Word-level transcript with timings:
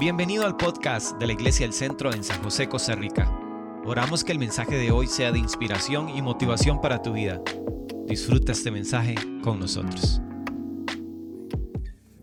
Bienvenido 0.00 0.46
al 0.46 0.56
podcast 0.56 1.18
de 1.18 1.26
la 1.26 1.34
Iglesia 1.34 1.66
del 1.66 1.74
Centro 1.74 2.10
en 2.10 2.24
San 2.24 2.42
José, 2.42 2.70
Costa 2.70 2.94
Rica. 2.94 3.30
Oramos 3.84 4.24
que 4.24 4.32
el 4.32 4.38
mensaje 4.38 4.76
de 4.76 4.90
hoy 4.90 5.06
sea 5.06 5.30
de 5.30 5.38
inspiración 5.38 6.08
y 6.08 6.22
motivación 6.22 6.80
para 6.80 7.02
tu 7.02 7.12
vida. 7.12 7.42
Disfruta 8.06 8.52
este 8.52 8.70
mensaje 8.70 9.14
con 9.44 9.60
nosotros. 9.60 10.22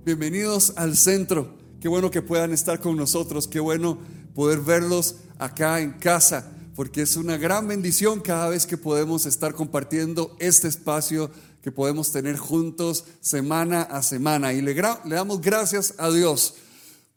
Bienvenidos 0.04 0.74
al 0.76 0.98
centro. 0.98 1.56
Qué 1.80 1.88
bueno 1.88 2.10
que 2.10 2.24
puedan 2.24 2.52
estar 2.52 2.80
con 2.80 2.98
nosotros. 2.98 3.48
Qué 3.48 3.60
bueno 3.60 4.00
poder 4.34 4.62
verlos 4.62 5.18
acá 5.38 5.80
en 5.80 5.92
casa, 5.92 6.52
porque 6.76 7.04
es 7.04 7.16
una 7.16 7.38
gran 7.38 7.68
bendición 7.68 8.22
cada 8.22 8.50
vez 8.50 8.66
que 8.66 8.78
podemos 8.78 9.28
estar 9.28 9.54
compartiendo 9.54 10.36
este 10.40 10.68
espacio 10.68 11.30
que 11.62 11.72
podemos 11.72 12.12
tener 12.12 12.38
juntos 12.38 13.06
semana 13.22 13.84
a 13.84 14.02
semana. 14.02 14.52
Y 14.52 14.64
le, 14.64 14.74
le 14.74 15.16
damos 15.16 15.42
gracias 15.42 15.94
a 16.00 16.10
Dios 16.10 16.56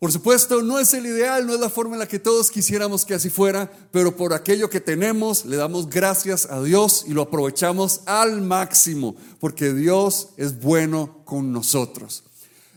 por 0.00 0.12
supuesto, 0.12 0.62
no 0.62 0.78
es 0.78 0.94
el 0.94 1.04
ideal, 1.04 1.46
no 1.46 1.52
es 1.52 1.60
la 1.60 1.68
forma 1.68 1.94
en 1.94 1.98
la 1.98 2.08
que 2.08 2.18
todos 2.18 2.50
quisiéramos 2.50 3.04
que 3.04 3.12
así 3.12 3.28
fuera, 3.28 3.70
pero 3.90 4.16
por 4.16 4.32
aquello 4.32 4.70
que 4.70 4.80
tenemos 4.80 5.44
le 5.44 5.56
damos 5.56 5.90
gracias 5.90 6.46
a 6.46 6.62
Dios 6.62 7.04
y 7.06 7.12
lo 7.12 7.20
aprovechamos 7.20 8.00
al 8.06 8.40
máximo, 8.40 9.14
porque 9.40 9.74
Dios 9.74 10.30
es 10.38 10.58
bueno 10.58 11.22
con 11.26 11.52
nosotros. 11.52 12.24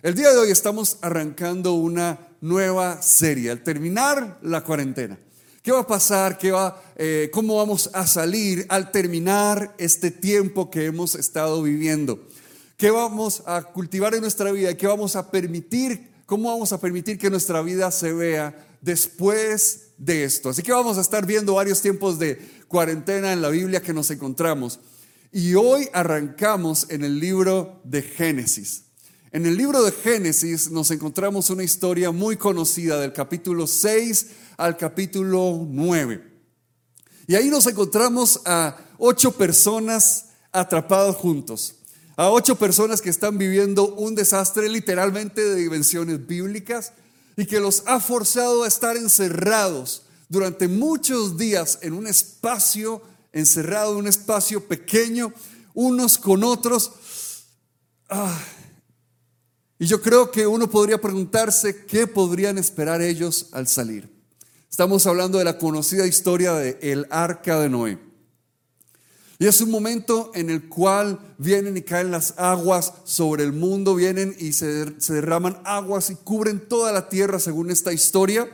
El 0.02 0.16
día 0.16 0.34
de 0.34 0.38
hoy 0.38 0.52
estamos 0.52 0.98
arrancando 1.00 1.76
una 1.76 2.28
nueva 2.42 3.02
serie, 3.02 3.52
al 3.52 3.64
terminar 3.64 4.38
la 4.42 4.66
cuarentena. 4.66 5.18
¿Qué 5.62 5.72
va 5.72 5.80
a 5.80 5.88
pasar? 5.88 6.38
¿Qué 6.38 6.52
va, 6.52 6.84
eh, 6.98 7.30
¿Cómo 7.32 7.56
vamos 7.56 7.90
a 7.94 8.06
salir 8.06 8.66
al 8.68 8.92
terminar 8.92 9.74
este 9.78 10.12
tiempo 10.12 10.70
que 10.70 10.88
hemos 10.88 11.16
estado 11.16 11.64
viviendo? 11.64 12.28
¿Qué 12.76 12.92
vamos 12.92 13.44
a 13.46 13.64
cultivar 13.64 14.14
en 14.14 14.20
nuestra 14.20 14.52
vida? 14.52 14.76
¿Qué 14.76 14.88
vamos 14.88 15.16
a 15.16 15.32
permitir 15.32 16.12
¿Cómo 16.26 16.50
vamos 16.50 16.72
a 16.72 16.80
permitir 16.80 17.18
que 17.18 17.30
nuestra 17.30 17.62
vida 17.62 17.92
se 17.92 18.14
vea 18.14 18.78
después 18.80 19.88
de 19.98 20.24
esto? 20.24 20.50
Así 20.50 20.64
que 20.64 20.72
vamos 20.72 20.98
a 20.98 21.02
estar 21.02 21.26
viendo 21.26 21.56
varios 21.56 21.82
tiempos 21.82 22.18
de 22.18 22.40
cuarentena 22.70 23.34
en 23.34 23.42
la 23.42 23.50
Biblia 23.50 23.82
que 23.82 23.94
nos 23.94 24.10
encontramos. 24.10 24.80
Y 25.34 25.56
hoy 25.56 25.90
arrancamos 25.92 26.88
en 26.90 27.04
el 27.04 27.20
libro 27.20 27.82
de 27.84 28.02
Génesis. 28.02 28.84
En 29.34 29.46
el 29.46 29.58
libro 29.58 29.84
de 29.84 29.92
Génesis 29.92 30.72
nos 30.72 30.92
encontramos 30.92 31.50
una 31.50 31.64
historia 31.64 32.12
muy 32.12 32.38
conocida 32.38 33.02
del 33.02 33.12
capítulo 33.12 33.68
6 33.68 34.28
al 34.56 34.78
capítulo 34.78 35.68
9. 35.70 36.24
Y 37.28 37.36
ahí 37.36 37.50
nos 37.50 37.68
encontramos 37.68 38.40
a 38.46 38.78
ocho 38.98 39.34
personas 39.34 40.28
atrapadas 40.54 41.18
juntos 41.18 41.83
a 42.16 42.30
ocho 42.30 42.56
personas 42.56 43.02
que 43.02 43.10
están 43.10 43.38
viviendo 43.38 43.94
un 43.96 44.16
desastre 44.16 44.70
literalmente 44.70 45.44
de 45.44 45.56
dimensiones 45.56 46.26
bíblicas 46.26 46.94
y 47.36 47.46
que 47.46 47.60
los 47.60 47.84
ha 47.88 48.00
forzado 48.00 48.64
a 48.64 48.68
estar 48.68 48.96
encerrados 48.98 50.04
durante 50.30 50.68
muchos 50.68 51.38
días 51.38 51.80
en 51.82 51.94
un 51.94 52.08
espacio 52.08 53.02
encerrado, 53.32 53.98
un 53.98 54.08
espacio 54.08 54.68
pequeño, 54.68 55.34
unos 55.74 56.18
con 56.18 56.44
otros. 56.44 56.92
Ah, 58.10 58.40
y 59.80 59.88
yo 59.88 60.02
creo 60.02 60.32
que 60.32 60.46
uno 60.46 60.70
podría 60.70 61.02
preguntarse 61.02 61.86
qué 61.86 62.06
podrían 62.06 62.58
esperar 62.58 63.02
ellos 63.02 63.48
al 63.52 63.68
salir. 63.68 64.10
Estamos 64.70 65.06
hablando 65.08 65.40
de 65.40 65.44
la 65.46 65.58
conocida 65.58 66.06
historia 66.08 66.54
de 66.54 66.78
el 66.82 67.08
arca 67.10 67.60
de 67.60 67.70
Noé. 67.70 68.13
Y 69.40 69.48
es 69.48 69.62
un 69.62 69.72
momento 69.72 70.32
en 70.36 70.50
el 70.50 70.70
cual 70.70 71.20
vienen 71.38 71.76
y 71.76 71.82
caen 71.82 72.12
las 72.12 72.36
aguas 72.38 72.94
sobre 73.04 73.44
el 73.44 73.52
mundo, 73.52 73.96
vienen 73.96 74.36
y 74.38 74.54
se, 74.54 74.86
derraman 74.86 75.60
aguas 75.66 76.10
y 76.12 76.16
cubren 76.16 76.68
toda 76.68 76.92
la 76.92 77.10
tierra 77.10 77.40
según 77.40 77.72
esta 77.72 77.92
historia. 77.92 78.48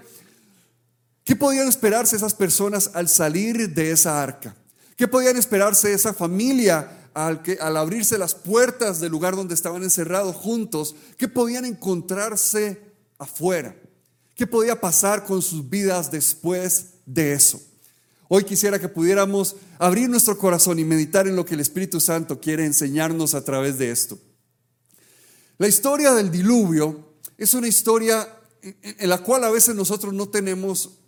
¿Qué 1.23 1.36
podían 1.36 1.67
esperarse 1.67 2.16
esas 2.16 2.33
personas 2.33 2.91
al 2.94 3.09
salir 3.09 3.73
de 3.73 3.91
esa 3.91 4.23
arca? 4.23 4.55
¿Qué 4.95 5.08
podían 5.08 5.38
esperarse 5.38 5.94
esa 5.94 6.14
familia 6.14 7.09
al, 7.14 7.42
que, 7.42 7.58
al 7.61 7.77
abrirse 7.77 8.17
las 8.17 8.33
puertas 8.33 8.99
del 8.99 9.11
lugar 9.11 9.36
donde 9.36 9.53
estaban 9.53 9.83
encerrados 9.83 10.36
juntos? 10.36 10.95
¿Qué 11.17 11.27
podían 11.27 11.65
encontrarse 11.65 12.82
afuera? 13.17 13.76
¿Qué 14.33 14.48
podía 14.48 14.80
pasar 14.80 15.26
con 15.26 15.42
sus 15.42 15.70
vidas 15.70 16.09
después 16.09 16.93
de 17.05 17.33
eso? 17.33 17.61
Hoy 18.31 18.43
quisiera 18.43 18.77
que 18.77 18.87
pudiéramos 18.87 19.55
abrir 19.79 20.07
nuestro 20.07 20.37
corazón 20.37 20.77
y 20.77 20.85
meditar 20.85 21.27
en 21.27 21.35
lo 21.35 21.45
que 21.45 21.55
el 21.55 21.61
Espíritu 21.61 21.99
Santo 21.99 22.39
quiere 22.39 22.63
enseñarnos 22.63 23.33
a 23.33 23.43
través 23.43 23.79
de 23.79 23.89
esto. 23.89 24.19
La 25.57 25.67
historia 25.67 26.13
del 26.13 26.29
diluvio 26.29 27.15
es 27.39 27.55
una 27.55 27.67
historia 27.67 28.27
en 28.61 29.09
la 29.09 29.17
cual 29.17 29.45
a 29.45 29.49
veces 29.49 29.73
nosotros 29.73 30.13
no 30.13 30.29
tenemos 30.29 30.99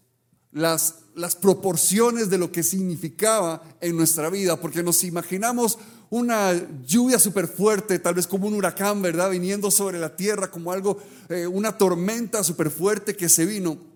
las, 0.51 0.95
proporciones 1.39 2.31
de 2.31 2.39
lo 2.39 2.51
que 2.51 2.63
significaba 2.63 3.61
en 3.81 3.95
nuestra 3.95 4.31
vida, 4.31 4.59
porque 4.59 4.81
nos 4.81 5.03
imaginamos 5.03 5.77
una 6.09 6.53
lluvia 6.88 7.19
súper 7.19 7.47
fuerte, 7.47 7.99
tal 7.99 8.15
vez 8.15 8.25
como 8.25 8.47
un 8.47 8.55
huracán, 8.55 8.99
¿verdad? 8.99 9.29
Viniendo 9.29 9.69
sobre 9.69 9.99
la 9.99 10.15
tierra, 10.15 10.49
como 10.49 10.71
algo, 10.71 10.97
eh, 11.29 11.45
una 11.45 11.77
tormenta 11.77 12.43
súper 12.43 12.71
fuerte 12.71 13.15
que 13.15 13.29
se 13.29 13.45
vino. 13.45 13.91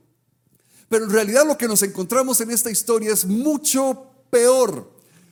Pero 0.90 1.06
en 1.06 1.12
realidad 1.12 1.46
lo 1.46 1.58
que 1.58 1.68
nos 1.68 1.82
encontramos 1.84 2.42
en 2.42 2.52
esta 2.52 2.70
historia 2.70 3.12
es 3.12 3.26
mucho 3.26 4.06
peor. 4.30 4.92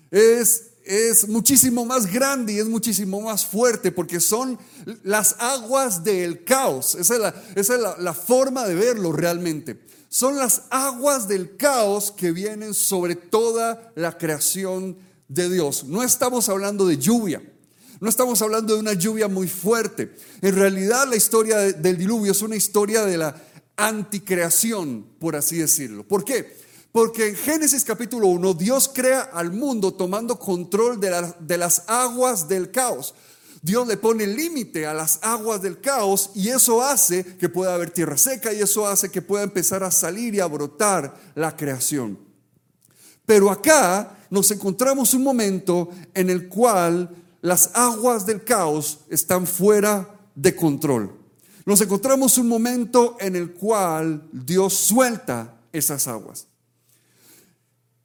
Es, 0.10 0.72
es 0.84 1.28
muchísimo 1.28 1.86
más 1.86 2.12
grande 2.12 2.54
y 2.54 2.60
es 2.60 2.68
muchísimo 2.68 3.22
más 3.22 3.46
fuerte 3.46 3.92
porque 3.92 4.20
son 4.20 4.58
las 5.04 5.36
aguas 5.40 6.04
del 6.04 6.44
caos. 6.44 6.96
Esa 6.96 7.14
es, 7.16 7.20
la, 7.20 7.44
esa 7.56 7.76
es 7.76 7.82
la, 7.82 7.96
la 7.98 8.14
forma 8.14 8.66
de 8.68 8.76
verlo 8.76 9.12
realmente. 9.12 9.80
Son 10.10 10.38
las 10.38 10.64
aguas 10.70 11.28
del 11.28 11.56
caos 11.56 12.12
que 12.12 12.32
vienen 12.32 12.74
sobre 12.74 13.16
toda 13.16 13.92
la 13.96 14.18
creación 14.18 14.98
de 15.28 15.50
Dios. 15.50 15.86
No 15.86 16.04
estamos 16.04 16.50
hablando 16.50 16.86
de 16.86 16.98
lluvia. 16.98 17.42
No 18.00 18.10
estamos 18.10 18.42
hablando 18.42 18.74
de 18.74 18.82
una 18.82 18.94
lluvia 18.94 19.28
muy 19.28 19.48
fuerte. 19.48 20.14
En 20.42 20.56
realidad 20.56 21.08
la 21.08 21.16
historia 21.16 21.58
del 21.58 21.98
diluvio 21.98 22.34
es 22.34 22.42
una 22.42 22.56
historia 22.56 23.06
de 23.06 23.18
la 23.18 23.34
anticreación, 23.78 25.06
por 25.20 25.36
así 25.36 25.58
decirlo. 25.58 26.08
¿Por 26.08 26.24
qué? 26.24 26.58
Porque 26.92 27.30
en 27.30 27.36
Génesis 27.36 27.84
capítulo 27.84 28.28
1 28.28 28.54
Dios 28.54 28.92
crea 28.94 29.22
al 29.22 29.52
mundo 29.52 29.94
tomando 29.94 30.38
control 30.38 31.00
de, 31.00 31.34
de 31.40 31.58
las 31.58 31.84
aguas 31.88 32.48
del 32.48 32.70
caos. 32.70 33.16
Dios 33.62 33.88
le 33.88 33.98
pone 33.98 34.28
límite 34.28 34.86
a 34.86 34.94
las 34.94 35.20
aguas 35.24 35.62
del 35.62 35.80
caos 35.80 36.32
y 36.36 36.50
eso 36.50 36.84
hace 36.84 37.38
que 37.38 37.50
pueda 37.50 37.74
haber 37.74 37.90
tierra 37.90 38.18
seca 38.18 38.54
y 38.54 38.62
eso 38.62 38.86
hace 38.86 39.10
que 39.10 39.22
pueda 39.22 39.44
empezar 39.44 39.84
a 39.84 39.92
salir 39.92 40.36
y 40.36 40.40
a 40.40 40.46
brotar 40.46 41.18
la 41.34 41.56
creación. 41.56 42.20
Pero 43.26 43.50
acá 43.50 44.18
nos 44.30 44.52
encontramos 44.52 45.14
un 45.14 45.24
momento 45.24 45.90
en 46.14 46.30
el 46.30 46.50
cual 46.50 47.10
las 47.42 47.72
aguas 47.74 48.26
del 48.26 48.44
caos 48.44 49.00
están 49.10 49.48
fuera 49.48 50.10
de 50.36 50.56
control 50.56 51.23
nos 51.66 51.82
encontramos 51.82 52.38
un 52.38 52.48
momento 52.48 53.18
en 53.20 53.36
el 53.36 53.54
cual 53.54 54.28
Dios 54.32 54.74
suelta 54.74 55.62
esas 55.72 56.08
aguas. 56.08 56.48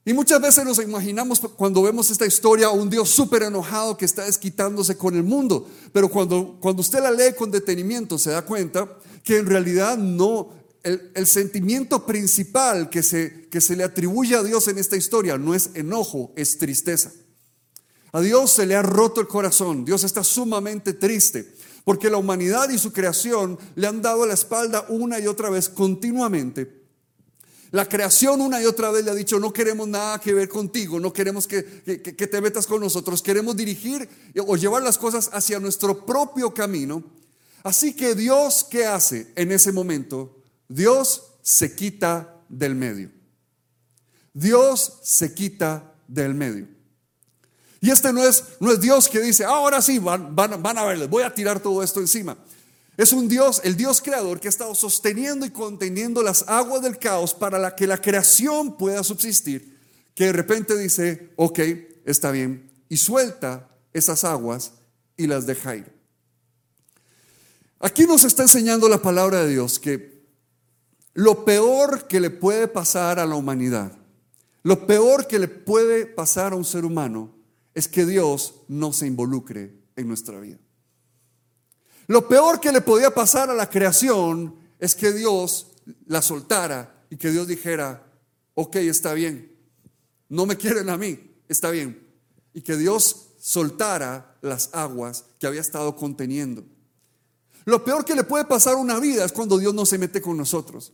Y 0.05 0.13
muchas 0.13 0.41
veces 0.41 0.65
nos 0.65 0.79
imaginamos 0.79 1.39
cuando 1.39 1.83
vemos 1.83 2.09
esta 2.09 2.25
historia 2.25 2.71
un 2.71 2.89
Dios 2.89 3.09
súper 3.09 3.43
enojado 3.43 3.95
que 3.95 4.05
está 4.05 4.25
desquitándose 4.25 4.97
con 4.97 5.15
el 5.15 5.23
mundo. 5.23 5.67
Pero 5.93 6.09
cuando, 6.09 6.57
cuando 6.59 6.81
usted 6.81 6.99
la 6.99 7.11
lee 7.11 7.35
con 7.37 7.51
detenimiento 7.51 8.17
se 8.17 8.31
da 8.31 8.41
cuenta 8.43 8.97
que 9.23 9.37
en 9.37 9.45
realidad 9.45 9.97
no, 9.97 10.49
el, 10.83 11.11
el, 11.13 11.27
sentimiento 11.27 12.05
principal 12.05 12.89
que 12.89 13.03
se, 13.03 13.49
que 13.51 13.61
se 13.61 13.75
le 13.75 13.83
atribuye 13.83 14.35
a 14.35 14.41
Dios 14.41 14.67
en 14.67 14.79
esta 14.79 14.95
historia 14.95 15.37
no 15.37 15.53
es 15.53 15.71
enojo, 15.75 16.31
es 16.35 16.57
tristeza. 16.57 17.11
A 18.11 18.21
Dios 18.21 18.51
se 18.51 18.65
le 18.65 18.75
ha 18.75 18.81
roto 18.81 19.21
el 19.21 19.27
corazón, 19.27 19.85
Dios 19.85 20.03
está 20.03 20.23
sumamente 20.23 20.93
triste. 20.93 21.53
Porque 21.89 22.11
la 22.11 22.17
humanidad 22.17 22.69
y 22.69 22.77
su 22.77 22.93
creación 22.93 23.57
le 23.73 23.87
han 23.87 23.99
dado 23.99 24.23
la 24.27 24.35
espalda 24.35 24.85
una 24.89 25.17
y 25.19 25.25
otra 25.25 25.49
vez 25.49 25.69
continuamente. 25.69 26.83
La 27.71 27.89
creación 27.89 28.41
una 28.41 28.61
y 28.61 28.65
otra 28.65 28.91
vez 28.91 29.03
le 29.03 29.09
ha 29.09 29.15
dicho, 29.15 29.39
no 29.39 29.51
queremos 29.51 29.87
nada 29.87 30.21
que 30.21 30.31
ver 30.31 30.47
contigo, 30.49 30.99
no 30.99 31.11
queremos 31.11 31.47
que, 31.47 31.63
te 31.63 32.41
metas 32.41 32.67
con 32.67 32.81
nosotros, 32.81 33.23
queremos 33.23 33.57
dirigir 33.57 34.07
o 34.45 34.55
llevar 34.55 34.83
las 34.83 34.99
cosas 34.99 35.31
hacia 35.33 35.59
nuestro 35.59 36.05
propio 36.05 36.53
camino. 36.53 37.03
Así 37.63 37.95
que 37.95 38.13
Dios, 38.13 38.67
¿qué 38.69 38.85
hace 38.85 39.33
en 39.35 39.51
ese 39.51 39.71
momento? 39.71 40.43
Dios 40.67 41.23
se 41.41 41.73
quita 41.73 42.39
del 42.49 42.75
medio. 42.75 43.09
Dios 44.31 44.99
se 45.01 45.33
quita 45.33 45.95
del 46.07 46.35
medio. 46.35 46.67
Y 47.81 47.89
este 47.91 48.11
no 48.11 48.23
es, 48.23 48.43
no 48.59 48.71
es 48.71 48.81
Dios 48.81 49.07
que 49.07 49.21
dice, 49.21 49.45
ahora 49.45 49.81
sí, 49.81 49.99
van, 49.99 50.35
van, 50.35 50.61
van 50.61 50.77
a 50.77 50.83
verles, 50.83 51.09
voy 51.09 51.23
a 51.23 51.33
tirar 51.33 51.59
todo 51.59 51.81
esto 51.81 51.99
encima. 51.99 52.37
Es 52.97 53.13
un 53.13 53.29
Dios, 53.29 53.61
el 53.63 53.77
Dios 53.77 54.01
creador 54.01 54.41
que 54.41 54.49
ha 54.49 54.49
estado 54.49 54.75
sosteniendo 54.75 55.45
y 55.45 55.51
conteniendo 55.51 56.21
las 56.21 56.43
aguas 56.49 56.81
del 56.81 56.97
caos 56.97 57.33
para 57.33 57.57
la 57.57 57.73
que 57.73 57.87
la 57.87 58.01
creación 58.01 58.77
pueda 58.77 59.05
subsistir, 59.05 59.77
que 60.13 60.25
de 60.25 60.33
repente 60.33 60.77
dice, 60.77 61.31
ok, 61.37 61.59
está 62.03 62.31
bien, 62.31 62.69
y 62.89 62.97
suelta 62.97 63.69
esas 63.93 64.25
aguas 64.25 64.73
y 65.15 65.27
las 65.27 65.45
deja 65.45 65.77
ir. 65.77 65.93
Aquí 67.79 68.05
nos 68.05 68.25
está 68.25 68.43
enseñando 68.43 68.89
la 68.89 69.01
palabra 69.01 69.43
de 69.43 69.51
Dios 69.51 69.79
que 69.79 70.19
lo 71.13 71.45
peor 71.45 72.07
que 72.07 72.19
le 72.19 72.29
puede 72.29 72.67
pasar 72.67 73.19
a 73.19 73.25
la 73.25 73.35
humanidad, 73.35 73.93
lo 74.63 74.85
peor 74.85 75.27
que 75.27 75.39
le 75.39 75.47
puede 75.47 76.05
pasar 76.05 76.51
a 76.51 76.57
un 76.57 76.65
ser 76.65 76.83
humano 76.83 77.38
es 77.79 77.87
que 77.87 78.05
Dios 78.05 78.55
no 78.67 78.91
se 78.91 79.07
involucre 79.07 79.73
en 79.95 80.07
nuestra 80.07 80.37
vida. 80.37 80.57
Lo 82.07 82.27
peor 82.27 82.59
que 82.59 82.73
le 82.73 82.81
podía 82.81 83.13
pasar 83.13 83.49
a 83.49 83.53
la 83.53 83.69
creación 83.69 84.53
es 84.79 84.95
que 84.95 85.13
Dios 85.13 85.67
la 86.05 86.21
soltara 86.21 87.05
y 87.09 87.15
que 87.15 87.31
Dios 87.31 87.47
dijera, 87.47 88.05
ok, 88.53 88.75
está 88.75 89.13
bien, 89.13 89.55
no 90.27 90.45
me 90.45 90.57
quieren 90.57 90.89
a 90.89 90.97
mí, 90.97 91.37
está 91.47 91.71
bien. 91.71 92.05
Y 92.53 92.63
que 92.63 92.75
Dios 92.75 93.29
soltara 93.39 94.37
las 94.41 94.71
aguas 94.73 95.23
que 95.39 95.47
había 95.47 95.61
estado 95.61 95.95
conteniendo. 95.95 96.65
Lo 97.63 97.85
peor 97.85 98.03
que 98.03 98.15
le 98.15 98.25
puede 98.25 98.43
pasar 98.43 98.73
a 98.73 98.77
una 98.77 98.99
vida 98.99 99.23
es 99.23 99.31
cuando 99.31 99.57
Dios 99.57 99.73
no 99.73 99.85
se 99.85 99.97
mete 99.97 100.21
con 100.21 100.35
nosotros. 100.35 100.91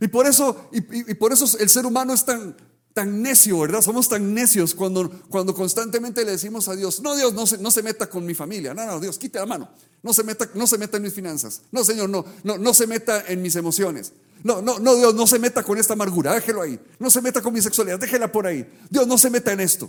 Y 0.00 0.06
por 0.06 0.28
eso, 0.28 0.68
y, 0.70 0.80
por 1.14 1.32
eso 1.32 1.58
el 1.58 1.68
ser 1.68 1.84
humano 1.84 2.14
es 2.14 2.24
tan, 2.24 2.56
tan 2.98 3.22
necio, 3.22 3.60
¿verdad? 3.60 3.80
Somos 3.80 4.08
tan 4.08 4.34
necios 4.34 4.74
cuando, 4.74 5.08
cuando 5.28 5.54
constantemente 5.54 6.24
le 6.24 6.32
decimos 6.32 6.66
a 6.66 6.74
Dios, 6.74 7.00
no 7.00 7.14
Dios, 7.14 7.32
no 7.32 7.46
se, 7.46 7.56
no 7.58 7.70
se 7.70 7.80
meta 7.80 8.10
con 8.10 8.26
mi 8.26 8.34
familia, 8.34 8.74
no, 8.74 8.84
no, 8.84 8.98
Dios, 8.98 9.18
quite 9.18 9.38
la 9.38 9.46
mano, 9.46 9.70
no 10.02 10.12
se 10.12 10.24
meta, 10.24 10.50
no 10.54 10.66
se 10.66 10.78
meta 10.78 10.96
en 10.96 11.04
mis 11.04 11.12
finanzas, 11.12 11.62
no 11.70 11.84
Señor, 11.84 12.10
no, 12.10 12.24
no, 12.42 12.58
no 12.58 12.74
se 12.74 12.88
meta 12.88 13.22
en 13.28 13.40
mis 13.40 13.54
emociones, 13.54 14.14
no, 14.42 14.60
no, 14.60 14.80
no 14.80 14.96
Dios, 14.96 15.14
no 15.14 15.28
se 15.28 15.38
meta 15.38 15.62
con 15.62 15.78
esta 15.78 15.92
amargura, 15.92 16.34
déjelo 16.34 16.60
ahí, 16.60 16.80
no 16.98 17.08
se 17.08 17.22
meta 17.22 17.40
con 17.40 17.54
mi 17.54 17.62
sexualidad, 17.62 18.00
déjela 18.00 18.32
por 18.32 18.48
ahí, 18.48 18.68
Dios, 18.90 19.06
no 19.06 19.16
se 19.16 19.30
meta 19.30 19.52
en 19.52 19.60
esto. 19.60 19.88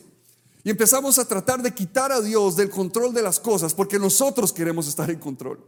Y 0.64 0.70
empezamos 0.70 1.18
a 1.18 1.26
tratar 1.26 1.64
de 1.64 1.74
quitar 1.74 2.12
a 2.12 2.22
Dios 2.22 2.56
del 2.58 2.70
control 2.70 3.12
de 3.12 3.24
las 3.24 3.40
cosas 3.40 3.74
porque 3.74 3.98
nosotros 3.98 4.54
queremos 4.54 4.88
estar 4.88 5.10
en 5.10 5.18
control. 5.18 5.66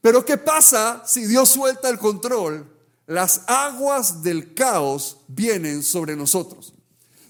Pero 0.00 0.24
¿qué 0.24 0.36
pasa 0.38 1.02
si 1.04 1.26
Dios 1.26 1.48
suelta 1.48 1.88
el 1.88 1.98
control? 1.98 2.64
Las 3.06 3.40
aguas 3.48 4.22
del 4.22 4.54
caos 4.54 5.16
vienen 5.26 5.82
sobre 5.82 6.14
nosotros. 6.14 6.75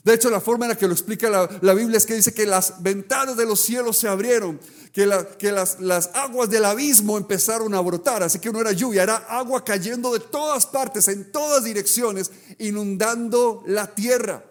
De 0.07 0.15
hecho, 0.15 0.31
la 0.31 0.41
forma 0.41 0.67
en 0.67 0.69
la 0.69 0.79
que 0.79 0.87
lo 0.87 0.93
explica 0.93 1.29
la, 1.61 1.75
Biblia 1.75 1.97
es 1.97 2.07
que 2.07 2.15
dice 2.15 2.33
que 2.33 2.47
las 2.47 2.81
ventanas 2.81 3.37
de 3.37 3.45
los 3.45 3.61
cielos 3.61 3.97
se 3.97 4.07
abrieron, 4.07 4.61
que, 4.93 5.11
que 5.37 5.51
las, 5.51 5.81
las, 5.81 6.11
aguas 6.15 6.49
del 6.49 6.65
abismo 6.65 7.19
empezaron 7.19 7.75
a 7.75 7.81
brotar. 7.81 8.23
Así 8.23 8.39
que 8.39 8.53
no 8.53 8.61
era 8.61 8.71
lluvia, 8.71 9.03
era 9.03 9.17
agua 9.17 9.65
cayendo 9.65 10.13
de 10.13 10.21
todas 10.21 10.65
partes, 10.65 11.09
en 11.09 11.33
todas 11.33 11.65
direcciones, 11.65 12.31
inundando 12.61 13.65
la 13.67 13.97
tierra. 13.97 14.45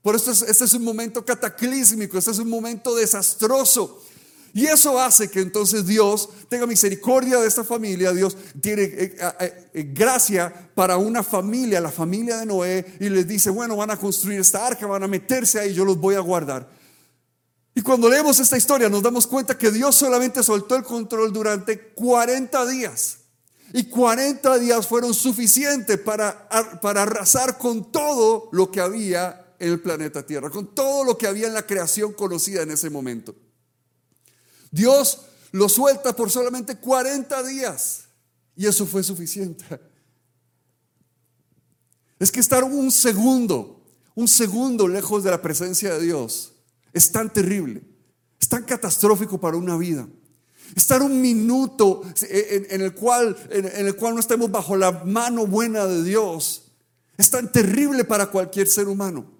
Por 0.00 0.16
eso 0.16 0.30
este 0.30 0.64
es 0.64 0.72
un 0.72 0.84
momento 0.84 1.26
cataclísmico, 1.26 2.16
este 2.16 2.30
es 2.30 2.38
un 2.38 2.48
momento 2.48 2.94
desastroso. 2.94 4.02
Y 4.56 4.64
eso 4.64 4.98
hace 4.98 5.28
que 5.28 5.40
entonces 5.40 5.84
Dios 5.84 6.30
tenga 6.48 6.66
misericordia 6.66 7.38
de 7.38 7.46
esta 7.46 7.62
familia. 7.62 8.14
Dios 8.14 8.34
tiene 8.58 8.84
eh, 8.84 9.14
eh, 9.38 9.70
eh, 9.74 9.90
gracia 9.92 10.70
para 10.74 10.96
una 10.96 11.22
familia, 11.22 11.78
la 11.78 11.90
familia 11.90 12.38
de 12.38 12.46
Noé, 12.46 12.96
y 12.98 13.10
les 13.10 13.28
dice, 13.28 13.50
bueno, 13.50 13.76
van 13.76 13.90
a 13.90 13.98
construir 13.98 14.40
esta 14.40 14.66
arca, 14.66 14.86
van 14.86 15.02
a 15.02 15.08
meterse 15.08 15.60
ahí, 15.60 15.74
yo 15.74 15.84
los 15.84 15.98
voy 15.98 16.14
a 16.14 16.20
guardar. 16.20 16.70
Y 17.74 17.82
cuando 17.82 18.08
leemos 18.08 18.40
esta 18.40 18.56
historia 18.56 18.88
nos 18.88 19.02
damos 19.02 19.26
cuenta 19.26 19.58
que 19.58 19.70
Dios 19.70 19.94
solamente 19.94 20.42
soltó 20.42 20.74
el 20.74 20.84
control 20.84 21.34
durante 21.34 21.92
40 21.92 22.64
días. 22.64 23.18
Y 23.74 23.84
40 23.90 24.58
días 24.58 24.86
fueron 24.86 25.12
suficientes 25.12 25.98
para, 25.98 26.48
para 26.80 27.02
arrasar 27.02 27.58
con 27.58 27.92
todo 27.92 28.48
lo 28.52 28.70
que 28.70 28.80
había 28.80 29.52
en 29.58 29.72
el 29.72 29.80
planeta 29.80 30.24
Tierra, 30.24 30.48
con 30.48 30.74
todo 30.74 31.04
lo 31.04 31.18
que 31.18 31.26
había 31.26 31.46
en 31.46 31.52
la 31.52 31.66
creación 31.66 32.14
conocida 32.14 32.62
en 32.62 32.70
ese 32.70 32.88
momento. 32.88 33.34
Dios 34.70 35.22
lo 35.52 35.68
suelta 35.68 36.14
por 36.14 36.30
solamente 36.30 36.76
40 36.76 37.42
días 37.44 38.04
y 38.56 38.66
eso 38.66 38.86
fue 38.86 39.02
suficiente. 39.02 39.64
Es 42.18 42.32
que 42.32 42.40
estar 42.40 42.64
un 42.64 42.90
segundo, 42.90 43.84
un 44.14 44.26
segundo 44.26 44.88
lejos 44.88 45.22
de 45.22 45.30
la 45.30 45.42
presencia 45.42 45.94
de 45.94 46.02
Dios 46.02 46.54
es 46.92 47.12
tan 47.12 47.30
terrible, 47.32 47.82
es 48.40 48.48
tan 48.48 48.64
catastrófico 48.64 49.38
para 49.38 49.56
una 49.56 49.76
vida. 49.76 50.08
Estar 50.74 51.02
un 51.02 51.20
minuto 51.20 52.02
en, 52.22 52.80
el 52.80 52.94
cual, 52.94 53.36
en 53.50 53.86
el 53.86 53.94
cual 53.94 54.14
no 54.14 54.20
estemos 54.20 54.50
bajo 54.50 54.76
la 54.76 55.04
mano 55.04 55.46
buena 55.46 55.86
de 55.86 56.02
Dios 56.02 56.72
es 57.16 57.30
tan 57.30 57.50
terrible 57.52 58.04
para 58.04 58.30
cualquier 58.30 58.66
ser 58.66 58.88
humano. 58.88 59.35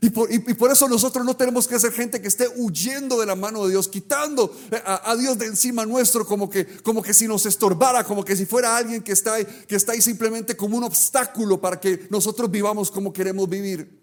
Y 0.00 0.10
por, 0.10 0.70
eso 0.70 0.88
nosotros 0.88 1.24
no 1.24 1.36
tenemos 1.36 1.66
que 1.66 1.80
ser 1.80 1.90
gente 1.90 2.20
que 2.20 2.28
esté 2.28 2.48
huyendo 2.56 3.18
de 3.18 3.26
la 3.26 3.34
mano 3.34 3.64
de 3.64 3.70
Dios, 3.70 3.88
quitando 3.88 4.54
a, 4.84 5.16
Dios 5.16 5.38
de 5.38 5.46
encima 5.46 5.86
nuestro 5.86 6.26
como 6.26 6.50
que, 6.50 6.66
como 6.82 7.02
que 7.02 7.14
si 7.14 7.26
nos 7.26 7.46
estorbara, 7.46 8.04
como 8.04 8.22
que 8.22 8.36
si 8.36 8.44
fuera 8.44 8.76
alguien 8.76 9.02
que 9.02 9.12
está, 9.12 9.34
ahí, 9.34 9.46
que 9.66 9.76
está 9.76 9.92
ahí 9.92 10.02
simplemente 10.02 10.54
como 10.54 10.76
un 10.76 10.84
obstáculo 10.84 11.60
para 11.60 11.80
que 11.80 12.06
nosotros 12.10 12.50
vivamos 12.50 12.90
como 12.90 13.12
queremos 13.12 13.48
vivir. 13.48 14.02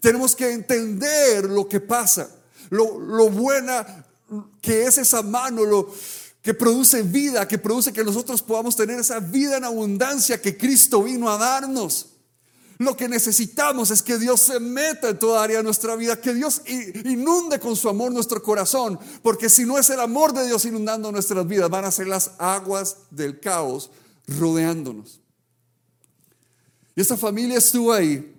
Tenemos 0.00 0.34
que 0.34 0.50
entender 0.50 1.44
lo 1.44 1.68
que 1.68 1.80
pasa, 1.80 2.30
lo, 2.70 2.98
lo 2.98 3.28
buena 3.28 4.06
que 4.62 4.84
es 4.86 4.96
esa 4.96 5.22
mano, 5.22 5.64
lo 5.64 5.92
que 6.40 6.54
produce 6.54 7.02
vida, 7.02 7.46
que 7.46 7.58
produce 7.58 7.92
que 7.92 8.04
nosotros 8.04 8.42
podamos 8.42 8.76
tener 8.76 8.98
esa 8.98 9.20
vida 9.20 9.58
en 9.58 9.64
abundancia 9.64 10.40
que 10.40 10.56
Cristo 10.56 11.02
vino 11.02 11.30
a 11.30 11.36
darnos. 11.36 12.13
Lo 12.78 12.96
que 12.96 13.08
necesitamos 13.08 13.90
es 13.90 14.02
que 14.02 14.18
Dios 14.18 14.40
se 14.40 14.58
meta 14.58 15.10
en 15.10 15.18
toda 15.18 15.42
área 15.42 15.58
de 15.58 15.62
nuestra 15.62 15.94
vida, 15.96 16.20
que 16.20 16.34
Dios 16.34 16.62
inunde 16.66 17.60
con 17.60 17.76
su 17.76 17.88
amor 17.88 18.12
nuestro 18.12 18.42
corazón, 18.42 18.98
porque 19.22 19.48
si 19.48 19.64
no 19.64 19.78
es 19.78 19.90
el 19.90 20.00
amor 20.00 20.32
de 20.32 20.46
Dios 20.46 20.64
inundando 20.64 21.12
nuestras 21.12 21.46
vidas, 21.46 21.70
van 21.70 21.84
a 21.84 21.92
ser 21.92 22.08
las 22.08 22.32
aguas 22.38 22.96
del 23.10 23.38
caos 23.38 23.90
rodeándonos. 24.26 25.20
Y 26.96 27.00
esta 27.00 27.16
familia 27.16 27.58
estuvo 27.58 27.92
ahí. 27.92 28.30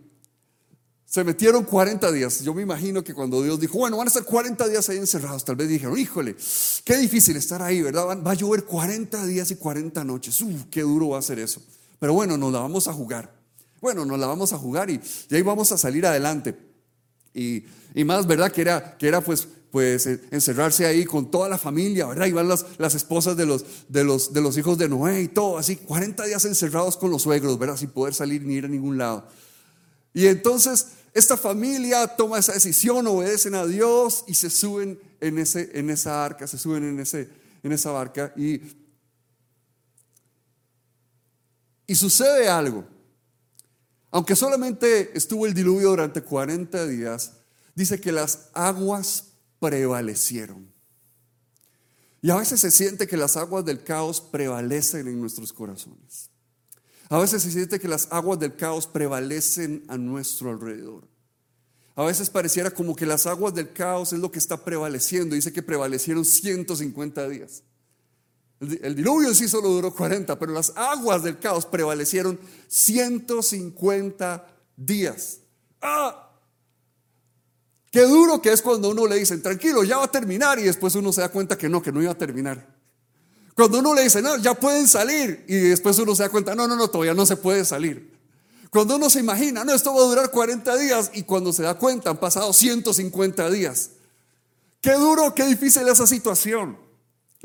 Se 1.05 1.23
metieron 1.23 1.63
40 1.63 2.11
días. 2.11 2.41
Yo 2.41 2.53
me 2.53 2.61
imagino 2.61 3.03
que 3.03 3.13
cuando 3.13 3.41
Dios 3.41 3.59
dijo, 3.59 3.77
bueno, 3.77 3.95
van 3.95 4.07
a 4.07 4.09
estar 4.09 4.25
40 4.25 4.67
días 4.67 4.89
ahí 4.89 4.97
encerrados, 4.97 5.45
tal 5.45 5.55
vez 5.55 5.69
dijeron, 5.69 5.97
híjole, 5.97 6.35
qué 6.83 6.97
difícil 6.97 7.37
estar 7.37 7.61
ahí, 7.61 7.81
¿verdad? 7.81 8.21
Va 8.21 8.31
a 8.31 8.33
llover 8.33 8.65
40 8.65 9.25
días 9.25 9.49
y 9.51 9.55
40 9.55 10.03
noches. 10.03 10.41
Uf, 10.41 10.63
qué 10.69 10.81
duro 10.81 11.09
va 11.09 11.19
a 11.19 11.21
ser 11.21 11.39
eso. 11.39 11.61
Pero 11.99 12.13
bueno, 12.13 12.37
nos 12.37 12.51
la 12.51 12.59
vamos 12.59 12.89
a 12.89 12.93
jugar. 12.93 13.44
Bueno, 13.81 14.05
nos 14.05 14.19
la 14.19 14.27
vamos 14.27 14.53
a 14.53 14.57
jugar 14.57 14.89
y, 14.89 14.99
ahí 15.31 15.41
vamos 15.41 15.71
a 15.71 15.77
salir 15.77 16.05
adelante. 16.05 16.55
Y, 17.33 17.63
más, 18.05 18.25
¿verdad? 18.27 18.51
Que 18.51 18.61
era, 18.61 18.97
que 18.97 19.07
era 19.07 19.21
pues, 19.21 19.47
pues 19.71 20.07
eh, 20.07 20.21
encerrarse 20.31 20.85
ahí 20.85 21.05
con 21.05 21.29
toda 21.29 21.49
la 21.49 21.57
familia, 21.57 22.07
¿verdad? 22.07 22.25
Iban 22.27 22.47
las, 22.47 22.65
las 22.77 22.95
esposas 22.95 23.35
de 23.35 23.45
los, 23.45 23.65
de, 23.89 24.03
los, 24.03 24.33
de 24.33 24.41
los 24.41 24.57
hijos 24.57 24.77
de 24.77 24.87
Noé 24.87 25.21
y 25.21 25.27
todo, 25.27 25.57
así, 25.57 25.75
40 25.75 26.25
días 26.25 26.45
encerrados 26.45 26.97
con 26.97 27.11
los 27.11 27.23
suegros, 27.23 27.59
¿verdad? 27.59 27.77
Sin 27.77 27.89
poder 27.89 28.13
salir 28.13 28.43
ni 28.43 28.55
ir 28.55 28.65
a 28.65 28.69
ningún 28.69 28.97
lado. 28.97 29.27
Y 30.13 30.27
entonces 30.27 30.87
esta 31.15 31.37
familia 31.37 32.07
toma 32.07 32.39
esa 32.39 32.51
decisión, 32.51 33.07
obedecen 33.07 33.55
a 33.55 33.65
Dios 33.65 34.25
y 34.27 34.33
se 34.33 34.49
suben 34.49 34.99
en, 35.21 35.37
ese, 35.37 35.71
en 35.73 35.89
esa 35.89 36.25
arca, 36.25 36.45
se 36.45 36.57
suben 36.57 36.83
en, 36.83 36.99
ese, 36.99 37.29
en 37.63 37.71
esa 37.71 37.91
barca 37.91 38.33
y, 38.35 38.61
y 41.87 41.95
sucede 41.95 42.49
algo. 42.49 42.85
Aunque 44.15 44.37
solamente 44.37 45.11
estuvo 45.17 45.45
el 45.45 45.53
diluvio 45.53 45.89
durante 45.89 46.21
40 46.21 46.87
días, 46.87 47.33
dice 47.75 47.99
que 47.99 48.13
las 48.13 48.47
aguas 48.53 49.33
prevalecieron. 49.59 50.71
Y 52.21 52.29
a 52.29 52.37
veces 52.37 52.61
se 52.61 52.71
siente 52.71 53.07
que 53.07 53.17
las 53.17 53.35
aguas 53.35 53.65
del 53.65 53.83
caos 53.83 54.21
prevalecen 54.21 55.09
en 55.09 55.19
nuestros 55.19 55.51
corazones. 55.51 56.29
A 57.09 57.19
veces 57.19 57.43
se 57.43 57.51
siente 57.51 57.77
que 57.77 57.89
las 57.89 58.07
aguas 58.09 58.39
del 58.39 58.55
caos 58.55 58.87
prevalecen 58.87 59.83
a 59.89 59.97
nuestro 59.97 60.49
alrededor. 60.49 61.09
A 61.93 62.05
veces 62.05 62.29
pareciera 62.29 62.71
como 62.71 62.95
que 62.95 63.05
las 63.05 63.27
aguas 63.27 63.53
del 63.53 63.73
caos 63.73 64.13
es 64.13 64.19
lo 64.19 64.31
que 64.31 64.39
está 64.39 64.63
prevaleciendo. 64.63 65.35
Dice 65.35 65.51
que 65.51 65.61
prevalecieron 65.61 66.23
150 66.23 67.27
días. 67.27 67.63
El 68.59 68.95
diluvio 68.95 69.33
sí 69.33 69.47
solo 69.47 69.69
duró 69.69 69.93
40, 69.93 70.39
pero 70.39 70.53
las 70.53 70.71
aguas 70.75 71.23
del 71.23 71.39
caos 71.39 71.65
prevalecieron 71.65 72.39
150 72.67 74.47
días. 74.77 75.39
¡Ah! 75.81 76.31
Qué 77.91 78.01
duro 78.01 78.41
que 78.41 78.51
es 78.51 78.61
cuando 78.61 78.89
uno 78.89 79.07
le 79.07 79.15
dicen, 79.15 79.41
tranquilo, 79.41 79.83
ya 79.83 79.97
va 79.97 80.05
a 80.05 80.11
terminar 80.11 80.59
y 80.59 80.63
después 80.63 80.95
uno 80.95 81.13
se 81.13 81.21
da 81.21 81.29
cuenta 81.29 81.57
que 81.57 81.69
no, 81.69 81.81
que 81.81 81.91
no 81.91 82.01
iba 82.01 82.11
a 82.11 82.17
terminar. 82.17 82.75
Cuando 83.55 83.79
uno 83.79 83.93
le 83.93 84.03
dice, 84.03 84.21
no, 84.21 84.35
ya 84.37 84.53
pueden 84.53 84.87
salir 84.87 85.45
y 85.47 85.55
después 85.55 85.97
uno 85.99 86.13
se 86.13 86.23
da 86.23 86.29
cuenta, 86.29 86.55
no, 86.55 86.67
no, 86.67 86.75
no, 86.75 86.89
todavía 86.89 87.13
no 87.13 87.25
se 87.25 87.37
puede 87.37 87.63
salir. 87.63 88.13
Cuando 88.69 88.97
uno 88.97 89.09
se 89.09 89.21
imagina, 89.21 89.63
no, 89.63 89.73
esto 89.73 89.93
va 89.93 90.01
a 90.01 90.07
durar 90.07 90.29
40 90.29 90.75
días 90.77 91.11
y 91.13 91.23
cuando 91.23 91.53
se 91.53 91.63
da 91.63 91.75
cuenta 91.75 92.09
han 92.09 92.17
pasado 92.17 92.51
150 92.51 93.49
días. 93.49 93.91
Qué 94.81 94.91
duro, 94.93 95.33
qué 95.33 95.45
difícil 95.45 95.87
esa 95.87 96.05
situación. 96.05 96.84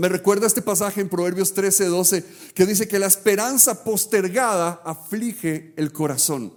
Me 0.00 0.08
recuerda 0.08 0.46
este 0.46 0.62
pasaje 0.62 1.02
en 1.02 1.10
Proverbios 1.10 1.52
13, 1.52 1.84
12, 1.84 2.24
que 2.54 2.64
dice 2.64 2.88
que 2.88 2.98
la 2.98 3.04
esperanza 3.04 3.84
postergada 3.84 4.80
aflige 4.82 5.74
el 5.76 5.92
corazón. 5.92 6.54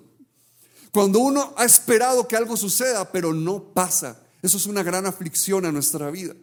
Cuando 0.94 1.20
uno 1.20 1.54
ha 1.58 1.66
esperado 1.66 2.26
que 2.26 2.38
algo 2.38 2.56
suceda, 2.56 3.12
pero 3.12 3.34
no 3.34 3.62
pasa, 3.74 4.18
eso 4.42 4.56
es 4.56 4.66
una 4.66 4.82
gran 4.82 5.06
aflicción 5.06 5.66
a 5.66 5.74
nuestra 5.74 6.10
vida. 6.10 6.36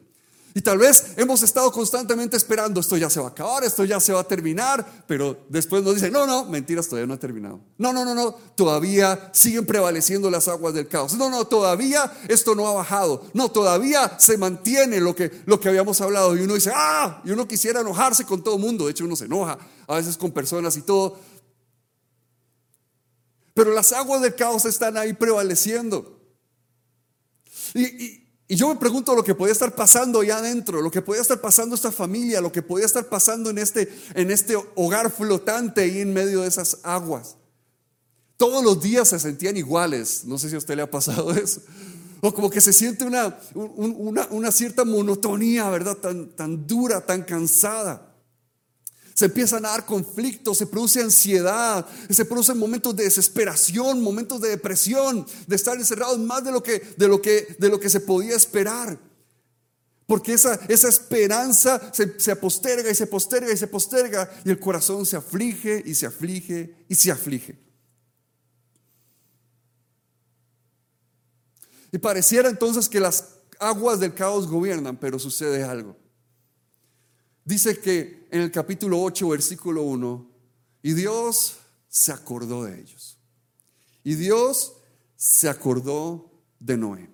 Y 0.52 0.62
tal 0.62 0.78
vez 0.78 1.12
hemos 1.16 1.42
estado 1.42 1.70
constantemente 1.70 2.36
esperando, 2.36 2.80
esto 2.80 2.96
ya 2.96 3.08
se 3.08 3.20
va 3.20 3.28
a 3.28 3.30
acabar, 3.30 3.62
esto 3.62 3.84
ya 3.84 4.00
se 4.00 4.12
va 4.12 4.20
a 4.20 4.24
terminar, 4.24 5.04
pero 5.06 5.46
después 5.48 5.82
nos 5.84 5.94
dicen, 5.94 6.12
no, 6.12 6.26
no, 6.26 6.44
mentiras, 6.46 6.88
todavía 6.88 7.06
no 7.06 7.14
ha 7.14 7.18
terminado. 7.18 7.60
No, 7.78 7.92
no, 7.92 8.04
no, 8.04 8.14
no, 8.14 8.32
todavía 8.56 9.30
siguen 9.32 9.64
prevaleciendo 9.64 10.28
las 10.28 10.48
aguas 10.48 10.74
del 10.74 10.88
caos. 10.88 11.14
No, 11.14 11.30
no, 11.30 11.44
todavía 11.44 12.12
esto 12.28 12.54
no 12.56 12.66
ha 12.66 12.72
bajado. 12.72 13.22
No, 13.32 13.50
todavía 13.50 14.16
se 14.18 14.36
mantiene 14.38 15.00
lo 15.00 15.14
que, 15.14 15.30
lo 15.46 15.60
que 15.60 15.68
habíamos 15.68 16.00
hablado. 16.00 16.36
Y 16.36 16.40
uno 16.40 16.54
dice, 16.54 16.72
ah, 16.74 17.22
y 17.24 17.30
uno 17.30 17.46
quisiera 17.46 17.80
enojarse 17.80 18.24
con 18.24 18.42
todo 18.42 18.58
mundo. 18.58 18.86
De 18.86 18.90
hecho, 18.90 19.04
uno 19.04 19.14
se 19.14 19.26
enoja 19.26 19.58
a 19.86 19.94
veces 19.94 20.16
con 20.16 20.32
personas 20.32 20.76
y 20.76 20.82
todo. 20.82 21.16
Pero 23.54 23.72
las 23.72 23.92
aguas 23.92 24.20
del 24.22 24.34
caos 24.34 24.64
están 24.64 24.96
ahí 24.96 25.12
prevaleciendo. 25.12 26.18
Y 27.74 28.29
yo 28.56 28.68
me 28.68 28.76
pregunto 28.76 29.14
lo 29.14 29.22
que 29.22 29.34
podía 29.34 29.52
estar 29.52 29.74
pasando 29.74 30.20
allá 30.20 30.38
adentro, 30.38 30.82
lo 30.82 30.90
que 30.90 31.02
podía 31.02 31.22
estar 31.22 31.40
pasando 31.40 31.76
esta 31.76 31.92
familia, 31.92 32.40
lo 32.40 32.50
que 32.50 32.62
podía 32.62 32.86
estar 32.86 33.04
pasando 33.04 33.48
en 33.50 33.58
este, 33.58 33.92
en 34.14 34.30
este 34.30 34.56
hogar 34.74 35.10
flotante 35.10 35.82
ahí 35.82 36.00
en 36.00 36.12
medio 36.12 36.40
de 36.40 36.48
esas 36.48 36.78
aguas. 36.82 37.36
Todos 38.36 38.64
los 38.64 38.82
días 38.82 39.08
se 39.08 39.20
sentían 39.20 39.56
iguales, 39.56 40.22
no 40.24 40.38
sé 40.38 40.48
si 40.48 40.56
a 40.56 40.58
usted 40.58 40.74
le 40.74 40.82
ha 40.82 40.90
pasado 40.90 41.30
eso. 41.34 41.62
O 42.22 42.34
como 42.34 42.50
que 42.50 42.60
se 42.60 42.72
siente 42.72 43.04
una, 43.04 43.38
una, 43.54 44.26
una 44.30 44.50
cierta 44.50 44.84
monotonía, 44.84 45.70
¿verdad? 45.70 45.96
Tan, 45.96 46.30
tan 46.30 46.66
dura, 46.66 47.00
tan 47.00 47.22
cansada. 47.22 48.09
Se 49.20 49.26
empiezan 49.26 49.66
a 49.66 49.68
dar 49.68 49.84
conflictos, 49.84 50.56
se 50.56 50.66
produce 50.66 51.02
ansiedad, 51.02 51.86
se 52.08 52.24
producen 52.24 52.56
momentos 52.56 52.96
de 52.96 53.04
desesperación, 53.04 54.02
momentos 54.02 54.40
de 54.40 54.48
depresión, 54.48 55.26
de 55.46 55.56
estar 55.56 55.76
encerrados 55.76 56.18
más 56.18 56.42
de 56.42 56.50
lo 56.50 56.62
que, 56.62 56.80
de 56.96 57.06
lo 57.06 57.20
que, 57.20 57.54
de 57.58 57.68
lo 57.68 57.78
que 57.78 57.90
se 57.90 58.00
podía 58.00 58.34
esperar. 58.34 58.98
Porque 60.06 60.32
esa, 60.32 60.54
esa 60.68 60.88
esperanza 60.88 61.92
se, 61.92 62.18
se 62.18 62.34
posterga 62.34 62.90
y 62.90 62.94
se 62.94 63.06
posterga 63.06 63.52
y 63.52 63.58
se 63.58 63.66
posterga 63.66 64.32
y 64.42 64.48
el 64.48 64.58
corazón 64.58 65.04
se 65.04 65.18
aflige 65.18 65.82
y 65.84 65.94
se 65.94 66.06
aflige 66.06 66.86
y 66.88 66.94
se 66.94 67.10
aflige. 67.10 67.58
Y 71.92 71.98
pareciera 71.98 72.48
entonces 72.48 72.88
que 72.88 73.00
las 73.00 73.34
aguas 73.58 74.00
del 74.00 74.14
caos 74.14 74.46
gobiernan, 74.46 74.96
pero 74.96 75.18
sucede 75.18 75.62
algo. 75.62 75.99
Dice 77.50 77.80
que 77.80 78.28
en 78.30 78.42
el 78.42 78.52
capítulo 78.52 79.02
8, 79.02 79.28
versículo 79.30 79.82
1, 79.82 80.30
y 80.84 80.92
Dios 80.92 81.56
se 81.88 82.12
acordó 82.12 82.62
de 82.62 82.80
ellos. 82.80 83.18
Y 84.04 84.14
Dios 84.14 84.74
se 85.16 85.48
acordó 85.48 86.30
de 86.60 86.76
Noé. 86.76 87.10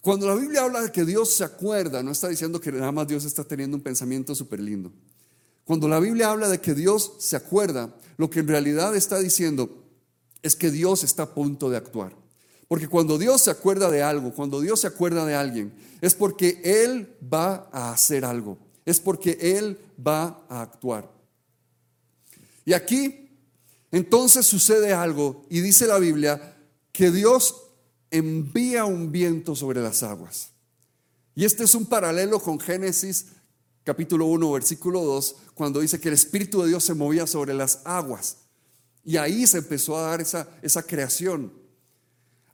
Cuando 0.00 0.26
la 0.26 0.34
Biblia 0.34 0.64
habla 0.64 0.80
de 0.80 0.90
que 0.90 1.04
Dios 1.04 1.32
se 1.32 1.44
acuerda, 1.44 2.02
no 2.02 2.10
está 2.10 2.26
diciendo 2.26 2.60
que 2.60 2.72
nada 2.72 2.90
más 2.90 3.06
Dios 3.06 3.24
está 3.24 3.44
teniendo 3.44 3.76
un 3.76 3.84
pensamiento 3.84 4.34
súper 4.34 4.58
lindo. 4.58 4.90
Cuando 5.62 5.86
la 5.86 6.00
Biblia 6.00 6.32
habla 6.32 6.48
de 6.48 6.60
que 6.60 6.74
Dios 6.74 7.12
se 7.20 7.36
acuerda, 7.36 7.94
lo 8.16 8.30
que 8.30 8.40
en 8.40 8.48
realidad 8.48 8.96
está 8.96 9.20
diciendo 9.20 9.86
es 10.42 10.56
que 10.56 10.72
Dios 10.72 11.04
está 11.04 11.22
a 11.22 11.34
punto 11.34 11.70
de 11.70 11.76
actuar. 11.76 12.16
Porque 12.66 12.88
cuando 12.88 13.16
Dios 13.16 13.42
se 13.42 13.52
acuerda 13.52 13.92
de 13.92 14.02
algo, 14.02 14.34
cuando 14.34 14.60
Dios 14.60 14.80
se 14.80 14.88
acuerda 14.88 15.24
de 15.24 15.36
alguien, 15.36 15.72
es 16.00 16.16
porque 16.16 16.60
Él 16.64 17.16
va 17.32 17.68
a 17.70 17.92
hacer 17.92 18.24
algo 18.24 18.71
es 18.84 19.00
porque 19.00 19.38
Él 19.40 19.78
va 20.04 20.44
a 20.48 20.62
actuar. 20.62 21.10
Y 22.64 22.72
aquí 22.72 23.30
entonces 23.90 24.46
sucede 24.46 24.92
algo 24.92 25.44
y 25.50 25.60
dice 25.60 25.86
la 25.86 25.98
Biblia 25.98 26.56
que 26.92 27.10
Dios 27.10 27.62
envía 28.10 28.84
un 28.84 29.10
viento 29.10 29.54
sobre 29.54 29.80
las 29.80 30.02
aguas. 30.02 30.50
Y 31.34 31.44
este 31.44 31.64
es 31.64 31.74
un 31.74 31.86
paralelo 31.86 32.40
con 32.40 32.60
Génesis 32.60 33.26
capítulo 33.84 34.26
1, 34.26 34.52
versículo 34.52 35.02
2, 35.02 35.36
cuando 35.54 35.80
dice 35.80 36.00
que 36.00 36.08
el 36.08 36.14
Espíritu 36.14 36.62
de 36.62 36.68
Dios 36.68 36.84
se 36.84 36.94
movía 36.94 37.26
sobre 37.26 37.54
las 37.54 37.80
aguas. 37.84 38.38
Y 39.04 39.16
ahí 39.16 39.46
se 39.46 39.58
empezó 39.58 39.96
a 39.96 40.02
dar 40.02 40.20
esa, 40.20 40.48
esa 40.62 40.82
creación. 40.82 41.52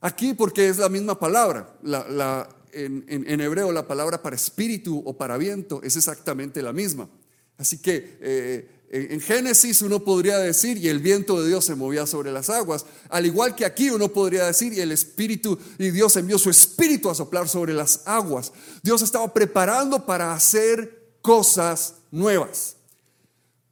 Aquí 0.01 0.33
porque 0.33 0.69
es 0.69 0.77
la 0.77 0.89
misma 0.89 1.19
palabra, 1.19 1.77
la, 1.83 2.07
la, 2.07 2.49
en, 2.73 3.41
hebreo 3.41 3.71
la 3.71 3.87
palabra 3.87 4.21
para 4.21 4.35
espíritu 4.35 5.01
o 5.05 5.17
para 5.17 5.37
viento 5.37 5.81
es 5.83 5.95
exactamente 5.95 6.61
la 6.61 6.73
misma. 6.73 7.09
Así 7.57 7.77
que 7.79 8.17
eh, 8.21 8.69
en 8.91 9.21
Génesis 9.21 9.81
uno 9.83 10.03
podría 10.03 10.39
decir, 10.39 10.77
y 10.77 10.87
el 10.87 10.99
viento 10.99 11.41
de 11.41 11.47
Dios 11.47 11.65
se 11.65 11.75
movía 11.75 12.07
sobre 12.07 12.31
las 12.31 12.49
aguas, 12.49 12.85
al 13.09 13.25
igual 13.25 13.55
que 13.55 13.65
aquí 13.65 13.89
uno 13.91 14.09
podría 14.09 14.45
decir, 14.45 14.73
y 14.73 14.79
el 14.79 14.91
espíritu, 14.91 15.59
y 15.77 15.91
Dios 15.91 16.15
envió 16.15 16.39
su 16.39 16.49
espíritu 16.49 17.09
a 17.09 17.15
soplar 17.15 17.47
sobre 17.47 17.73
las 17.73 18.01
aguas. 18.05 18.51
Dios 18.81 19.03
estaba 19.03 19.31
preparando 19.31 20.05
para 20.05 20.33
hacer 20.33 21.17
cosas 21.21 21.95
nuevas. 22.09 22.77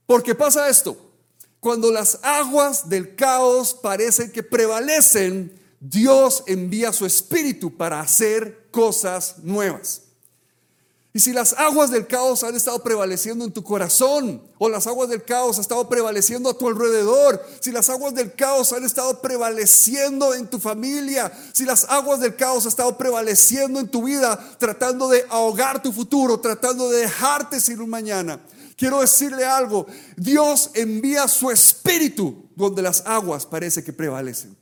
Porque 0.05 0.35
pasa 0.35 0.69
esto, 0.69 0.95
cuando 1.59 1.91
las 1.91 2.19
aguas 2.21 2.87
del 2.87 3.15
caos 3.15 3.73
parecen 3.73 4.31
que 4.31 4.43
prevalecen, 4.43 5.51
Dios 5.79 6.43
envía 6.47 6.93
su 6.93 7.05
espíritu 7.05 7.75
para 7.75 7.99
hacer 7.99 8.66
cosas 8.77 9.37
nuevas. 9.41 10.03
Y 11.11 11.19
si 11.19 11.33
las 11.33 11.53
aguas 11.53 11.89
del 11.89 12.05
caos 12.05 12.43
han 12.43 12.55
estado 12.55 12.83
prevaleciendo 12.83 13.43
en 13.43 13.51
tu 13.51 13.63
corazón, 13.63 14.39
o 14.59 14.69
las 14.69 14.85
aguas 14.85 15.09
del 15.09 15.23
caos 15.23 15.57
han 15.57 15.61
estado 15.61 15.89
prevaleciendo 15.89 16.47
a 16.47 16.55
tu 16.55 16.67
alrededor, 16.67 17.43
si 17.59 17.71
las 17.71 17.89
aguas 17.89 18.13
del 18.13 18.35
caos 18.35 18.71
han 18.73 18.83
estado 18.83 19.19
prevaleciendo 19.19 20.35
en 20.35 20.47
tu 20.47 20.59
familia, 20.59 21.31
si 21.53 21.65
las 21.65 21.85
aguas 21.85 22.19
del 22.19 22.35
caos 22.35 22.65
han 22.65 22.69
estado 22.69 22.95
prevaleciendo 22.99 23.79
en 23.79 23.89
tu 23.89 24.03
vida, 24.03 24.37
tratando 24.59 25.09
de 25.09 25.25
ahogar 25.27 25.81
tu 25.81 25.91
futuro, 25.91 26.39
tratando 26.39 26.91
de 26.91 26.99
dejarte 26.99 27.59
sin 27.59 27.81
un 27.81 27.89
mañana, 27.89 28.39
quiero 28.75 29.01
decirle 29.01 29.43
algo, 29.43 29.87
Dios 30.15 30.69
envía 30.75 31.27
su 31.27 31.49
espíritu 31.49 32.47
donde 32.55 32.83
las 32.83 33.01
aguas 33.07 33.43
parece 33.43 33.83
que 33.83 33.91
prevalecen. 33.91 34.55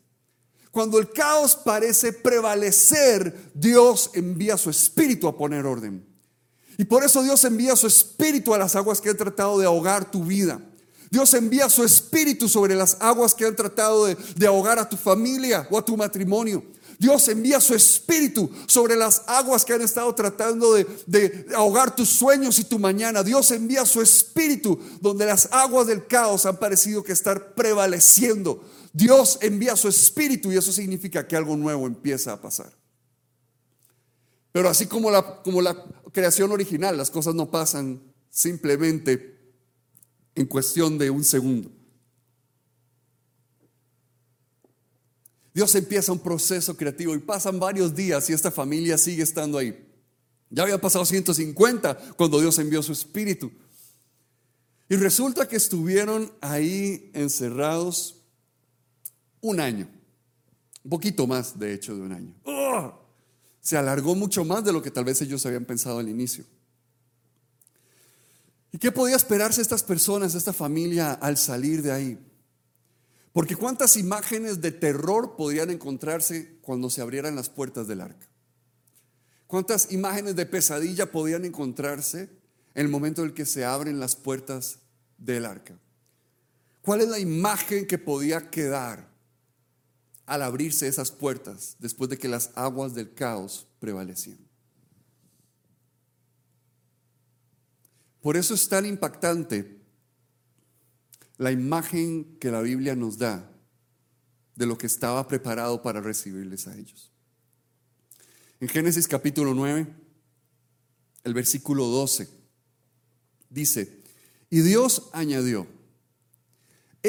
Cuando 0.76 1.00
el 1.00 1.10
caos 1.10 1.56
parece 1.56 2.12
prevalecer, 2.12 3.34
Dios 3.54 4.10
envía 4.14 4.58
su 4.58 4.70
espíritu 4.70 5.26
a 5.26 5.38
poner 5.38 5.66
orden. 5.66 6.06
Y 6.78 6.84
por 6.84 7.02
eso 7.06 7.24
Dios 7.24 7.46
envía 7.46 7.78
su 7.78 7.88
espíritu 7.88 8.54
a 8.54 8.58
las 8.58 8.76
aguas 8.76 9.00
que 9.00 9.10
han 9.10 9.16
tratado 9.16 9.58
de 9.58 9.66
ahogar 9.66 10.12
tu 10.12 10.26
vida. 10.26 10.60
Dios 11.10 11.34
envía 11.34 11.70
su 11.70 11.86
espíritu 11.86 12.50
sobre 12.50 12.76
las 12.76 12.98
aguas 13.00 13.34
que 13.34 13.46
han 13.46 13.56
tratado 13.56 14.06
de, 14.06 14.18
ahogar 14.46 14.78
a 14.78 14.90
tu 14.90 14.98
familia 14.98 15.66
o 15.72 15.78
a 15.78 15.86
tu 15.86 15.96
matrimonio. 15.96 16.62
Dios 17.00 17.26
envía 17.30 17.62
su 17.62 17.74
espíritu 17.74 18.52
sobre 18.68 18.98
las 18.98 19.22
aguas 19.28 19.64
que 19.64 19.72
han 19.72 19.82
estado 19.82 20.14
tratando 20.14 20.74
de, 20.74 20.86
de, 21.06 21.46
ahogar 21.56 21.96
tus 21.96 22.10
sueños 22.10 22.60
y 22.60 22.66
tu 22.66 22.80
mañana. 22.80 23.24
Dios 23.24 23.50
envía 23.52 23.86
su 23.86 24.02
espíritu 24.02 24.78
donde 25.00 25.26
las 25.26 25.48
aguas 25.54 25.88
del 25.88 26.06
caos 26.06 26.46
han 26.46 26.58
parecido 26.58 27.02
que 27.02 27.14
estar 27.14 27.54
prevaleciendo. 27.54 28.62
Dios 28.96 29.40
envía 29.42 29.76
su 29.76 29.90
espíritu 29.90 30.54
y 30.54 30.56
eso 30.56 30.72
significa 30.72 31.28
que 31.28 31.36
algo 31.36 31.58
nuevo 31.58 31.86
empieza 31.86 32.32
a 32.32 32.40
pasar. 32.40 32.74
Pero 34.54 34.70
así 34.70 34.86
como 34.86 35.12
la, 35.12 35.44
como 35.44 35.62
la 35.62 35.76
creación 36.14 36.50
original, 36.54 36.96
las 36.96 37.12
cosas 37.12 37.36
no 37.36 37.52
pasan 37.52 38.02
simplemente 38.30 39.38
en 40.34 40.46
cuestión 40.46 40.98
de 40.98 41.10
un 41.10 41.26
segundo. 41.26 41.70
Dios 45.54 45.76
empieza 45.76 46.14
un 46.14 46.20
proceso 46.20 46.78
creativo 46.78 47.14
y 47.16 47.20
pasan 47.20 47.60
varios 47.60 47.94
días 47.94 48.30
y 48.30 48.34
esta 48.34 48.50
familia 48.50 48.98
sigue 48.98 49.24
estando 49.24 49.58
ahí. 49.58 49.78
Ya 50.50 50.64
había 50.64 50.80
pasado 50.80 51.04
150 51.04 52.14
cuando 52.16 52.40
Dios 52.40 52.58
envió 52.60 52.82
su 52.82 52.94
espíritu. 52.94 53.52
Y 54.88 54.96
resulta 54.96 55.50
que 55.50 55.58
estuvieron 55.58 56.32
ahí 56.40 57.12
encerrados 57.14 58.22
un 59.50 59.60
año. 59.60 59.88
Un 60.84 60.90
poquito 60.90 61.28
más, 61.28 61.58
de 61.58 61.74
hecho, 61.74 61.96
de 61.96 62.02
un 62.02 62.12
año. 62.12 62.34
¡Oh! 62.44 62.94
Se 63.62 63.78
alargó 63.78 64.16
mucho 64.16 64.44
más 64.46 64.64
de 64.64 64.74
lo 64.74 64.82
que 64.82 64.92
tal 64.92 65.06
vez 65.06 65.22
ellos 65.22 65.46
habían 65.46 65.66
pensado 65.66 66.00
al 66.00 66.10
inicio. 66.10 66.46
¿Y 68.72 68.78
qué 68.78 68.92
podía 68.92 69.16
esperarse 69.16 69.62
estas 69.62 69.84
personas, 69.84 70.36
esta 70.36 70.54
familia, 70.54 71.14
al 71.14 71.38
salir 71.38 71.82
de 71.82 71.92
ahí? 71.92 72.20
Porque 73.34 73.56
cuántas 73.56 73.98
imágenes 73.98 74.62
de 74.62 74.72
terror 74.72 75.36
podían 75.36 75.70
encontrarse 75.70 76.58
cuando 76.62 76.90
se 76.90 77.02
abrieran 77.02 77.36
las 77.36 77.50
puertas 77.50 77.88
del 77.88 78.02
arca. 78.02 78.28
¿Cuántas 79.48 79.92
imágenes 79.92 80.36
de 80.36 80.46
pesadilla 80.46 81.12
podían 81.12 81.46
encontrarse 81.46 82.30
en 82.74 82.86
el 82.86 82.90
momento 82.90 83.22
en 83.22 83.30
el 83.30 83.34
que 83.34 83.46
se 83.46 83.64
abren 83.64 84.00
las 84.00 84.16
puertas 84.16 84.80
del 85.18 85.46
arca? 85.46 85.78
¿Cuál 86.82 87.02
es 87.02 87.08
la 87.08 87.20
imagen 87.20 87.88
que 87.88 87.98
podía 87.98 88.50
quedar 88.50 89.15
al 90.26 90.42
abrirse 90.42 90.88
esas 90.88 91.12
puertas 91.12 91.76
después 91.80 92.10
de 92.10 92.18
que 92.18 92.28
las 92.28 92.52
aguas 92.56 92.94
del 92.96 93.14
caos 93.14 93.68
prevalecían. 93.80 94.40
Por 98.22 98.38
eso 98.38 98.56
es 98.56 98.68
tan 98.68 98.86
impactante 98.86 99.80
la 101.38 101.52
imagen 101.52 102.38
que 102.40 102.50
la 102.50 102.62
Biblia 102.62 102.96
nos 102.96 103.18
da 103.18 103.52
de 104.56 104.66
lo 104.66 104.78
que 104.78 104.88
estaba 104.88 105.28
preparado 105.28 105.82
para 105.82 106.02
recibirles 106.02 106.68
a 106.68 106.76
ellos. 106.76 107.12
En 108.60 108.70
Génesis 108.70 109.08
capítulo 109.08 109.54
9, 109.54 109.86
el 111.24 111.34
versículo 111.34 111.86
12. 111.88 112.30
Dice, 113.50 114.02
y 114.50 114.62
Dios 114.62 115.10
añadió, 115.12 115.68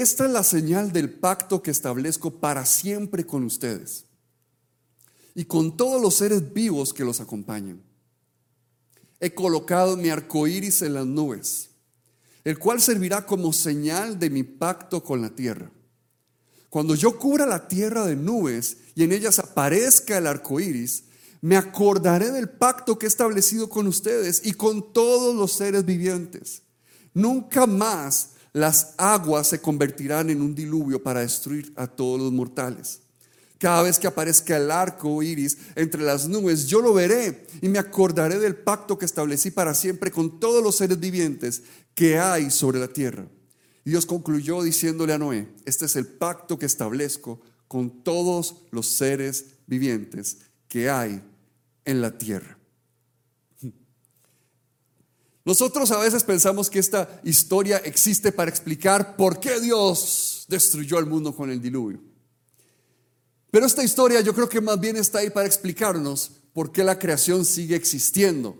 esta 0.00 0.26
es 0.26 0.30
la 0.30 0.42
señal 0.42 0.92
del 0.92 1.10
pacto 1.10 1.62
que 1.62 1.70
establezco 1.70 2.38
para 2.38 2.66
siempre 2.66 3.24
con 3.24 3.44
ustedes 3.44 4.04
y 5.34 5.46
con 5.46 5.76
todos 5.76 6.02
los 6.02 6.14
seres 6.14 6.52
vivos 6.52 6.92
que 6.92 7.04
los 7.04 7.20
acompañan. 7.20 7.82
He 9.20 9.34
colocado 9.34 9.96
mi 9.96 10.10
arco 10.10 10.46
iris 10.46 10.82
en 10.82 10.92
las 10.92 11.06
nubes, 11.06 11.70
el 12.44 12.58
cual 12.58 12.82
servirá 12.82 13.24
como 13.24 13.54
señal 13.54 14.18
de 14.18 14.28
mi 14.28 14.42
pacto 14.42 15.02
con 15.02 15.22
la 15.22 15.30
tierra. 15.30 15.70
Cuando 16.68 16.94
yo 16.94 17.18
cubra 17.18 17.46
la 17.46 17.66
tierra 17.66 18.04
de 18.04 18.16
nubes 18.16 18.76
y 18.94 19.02
en 19.02 19.12
ellas 19.12 19.38
aparezca 19.38 20.18
el 20.18 20.26
arco 20.26 20.60
iris, 20.60 21.04
me 21.40 21.56
acordaré 21.56 22.32
del 22.32 22.50
pacto 22.50 22.98
que 22.98 23.06
he 23.06 23.08
establecido 23.08 23.70
con 23.70 23.86
ustedes 23.86 24.42
y 24.44 24.52
con 24.52 24.92
todos 24.92 25.34
los 25.34 25.52
seres 25.52 25.86
vivientes. 25.86 26.62
Nunca 27.14 27.66
más 27.66 28.35
las 28.56 28.94
aguas 28.96 29.48
se 29.48 29.60
convertirán 29.60 30.30
en 30.30 30.40
un 30.40 30.54
diluvio 30.54 31.02
para 31.02 31.20
destruir 31.20 31.74
a 31.76 31.86
todos 31.86 32.18
los 32.18 32.32
mortales. 32.32 33.00
Cada 33.58 33.82
vez 33.82 33.98
que 33.98 34.06
aparezca 34.06 34.56
el 34.56 34.70
arco 34.70 35.22
iris 35.22 35.58
entre 35.74 36.02
las 36.02 36.26
nubes, 36.26 36.66
yo 36.66 36.80
lo 36.80 36.94
veré 36.94 37.46
y 37.60 37.68
me 37.68 37.78
acordaré 37.78 38.38
del 38.38 38.56
pacto 38.56 38.96
que 38.96 39.04
establecí 39.04 39.50
para 39.50 39.74
siempre 39.74 40.10
con 40.10 40.40
todos 40.40 40.62
los 40.64 40.74
seres 40.74 40.98
vivientes 40.98 41.64
que 41.94 42.18
hay 42.18 42.50
sobre 42.50 42.80
la 42.80 42.88
tierra. 42.88 43.26
Y 43.84 43.90
Dios 43.90 44.06
concluyó 44.06 44.62
diciéndole 44.62 45.12
a 45.12 45.18
Noé, 45.18 45.48
este 45.66 45.84
es 45.84 45.94
el 45.94 46.06
pacto 46.06 46.58
que 46.58 46.64
establezco 46.64 47.42
con 47.68 48.02
todos 48.04 48.62
los 48.70 48.86
seres 48.86 49.48
vivientes 49.66 50.38
que 50.66 50.88
hay 50.88 51.22
en 51.84 52.00
la 52.00 52.16
tierra. 52.16 52.55
Nosotros 55.46 55.92
a 55.92 55.98
veces 55.98 56.24
pensamos 56.24 56.68
que 56.68 56.80
esta 56.80 57.20
historia 57.22 57.76
existe 57.78 58.32
para 58.32 58.50
explicar 58.50 59.14
por 59.14 59.38
qué 59.38 59.60
Dios 59.60 60.44
destruyó 60.48 60.98
el 60.98 61.06
mundo 61.06 61.36
con 61.36 61.52
el 61.52 61.62
diluvio. 61.62 62.00
Pero 63.52 63.64
esta 63.64 63.84
historia 63.84 64.20
yo 64.22 64.34
creo 64.34 64.48
que 64.48 64.60
más 64.60 64.80
bien 64.80 64.96
está 64.96 65.20
ahí 65.20 65.30
para 65.30 65.46
explicarnos 65.46 66.32
por 66.52 66.72
qué 66.72 66.82
la 66.82 66.98
creación 66.98 67.44
sigue 67.44 67.76
existiendo, 67.76 68.56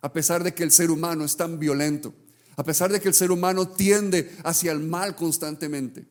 a 0.00 0.12
pesar 0.12 0.44
de 0.44 0.54
que 0.54 0.62
el 0.62 0.70
ser 0.70 0.92
humano 0.92 1.24
es 1.24 1.36
tan 1.36 1.58
violento, 1.58 2.14
a 2.54 2.62
pesar 2.62 2.92
de 2.92 3.00
que 3.00 3.08
el 3.08 3.14
ser 3.14 3.32
humano 3.32 3.66
tiende 3.66 4.36
hacia 4.44 4.70
el 4.70 4.78
mal 4.78 5.16
constantemente. 5.16 6.06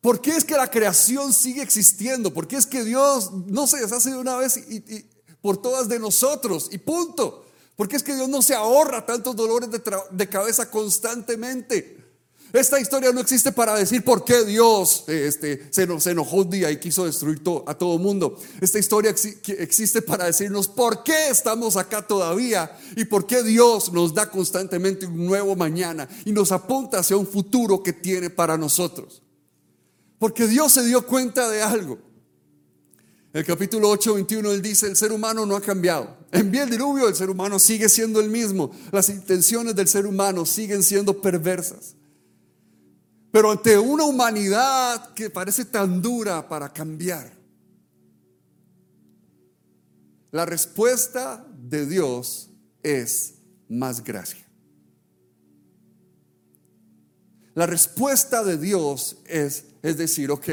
¿Por 0.00 0.22
qué 0.22 0.30
es 0.30 0.46
que 0.46 0.56
la 0.56 0.70
creación 0.70 1.34
sigue 1.34 1.60
existiendo? 1.60 2.32
¿Por 2.32 2.48
qué 2.48 2.56
es 2.56 2.64
que 2.64 2.84
Dios 2.84 3.32
no 3.46 3.66
se 3.66 3.80
deshace 3.80 4.12
de 4.12 4.16
una 4.16 4.36
vez 4.36 4.56
y, 4.56 5.04
por 5.42 5.60
todas 5.60 5.90
de 5.90 5.98
nosotros 5.98 6.70
y 6.72 6.78
punto? 6.78 7.44
¿Por 7.78 7.86
qué 7.86 7.94
es 7.94 8.02
que 8.02 8.16
Dios 8.16 8.28
no 8.28 8.42
se 8.42 8.56
ahorra 8.56 9.06
tantos 9.06 9.36
dolores 9.36 9.70
de, 9.70 10.28
cabeza 10.28 10.68
constantemente? 10.68 11.96
Esta 12.52 12.80
historia 12.80 13.12
no 13.12 13.20
existe 13.20 13.52
para 13.52 13.76
decir 13.76 14.02
por 14.02 14.24
qué 14.24 14.44
Dios 14.44 15.04
este, 15.06 15.68
se, 15.70 15.86
nos, 15.86 16.04
enojó 16.08 16.38
un 16.38 16.50
día 16.50 16.72
y 16.72 16.80
quiso 16.80 17.04
destruir 17.04 17.40
a 17.68 17.74
todo 17.74 17.96
mundo. 18.00 18.36
Esta 18.60 18.80
historia 18.80 19.12
existe 19.12 20.02
para 20.02 20.24
decirnos 20.24 20.66
por 20.66 21.04
qué 21.04 21.28
estamos 21.30 21.76
acá 21.76 22.04
todavía 22.04 22.76
y 22.96 23.04
por 23.04 23.28
qué 23.28 23.44
Dios 23.44 23.92
nos 23.92 24.12
da 24.12 24.28
constantemente 24.28 25.06
un 25.06 25.24
nuevo 25.24 25.54
mañana 25.54 26.08
y 26.24 26.32
nos 26.32 26.50
apunta 26.50 26.98
hacia 26.98 27.16
un 27.16 27.28
futuro 27.28 27.80
que 27.80 27.92
tiene 27.92 28.28
para 28.28 28.58
nosotros. 28.58 29.22
Porque 30.18 30.48
Dios 30.48 30.72
se 30.72 30.84
dio 30.84 31.06
cuenta 31.06 31.48
de 31.48 31.62
algo. 31.62 32.07
El 33.32 33.44
capítulo 33.44 33.90
8, 33.90 34.14
21, 34.14 34.52
él 34.52 34.62
dice, 34.62 34.86
el 34.86 34.96
ser 34.96 35.12
humano 35.12 35.44
no 35.44 35.54
ha 35.54 35.60
cambiado. 35.60 36.16
En 36.32 36.54
el 36.54 36.70
diluvio, 36.70 37.08
el 37.08 37.14
ser 37.14 37.28
humano 37.28 37.58
sigue 37.58 37.88
siendo 37.88 38.20
el 38.20 38.30
mismo. 38.30 38.70
Las 38.90 39.10
intenciones 39.10 39.74
del 39.74 39.86
ser 39.86 40.06
humano 40.06 40.46
siguen 40.46 40.82
siendo 40.82 41.20
perversas. 41.20 41.94
Pero 43.30 43.50
ante 43.50 43.76
una 43.76 44.04
humanidad 44.04 45.12
que 45.12 45.28
parece 45.28 45.66
tan 45.66 46.00
dura 46.00 46.48
para 46.48 46.72
cambiar, 46.72 47.30
la 50.30 50.46
respuesta 50.46 51.46
de 51.54 51.86
Dios 51.86 52.48
es 52.82 53.34
más 53.68 54.02
gracia. 54.02 54.46
La 57.54 57.66
respuesta 57.66 58.42
de 58.42 58.56
Dios 58.56 59.18
es, 59.26 59.64
es 59.82 59.98
decir, 59.98 60.30
ok, 60.30 60.48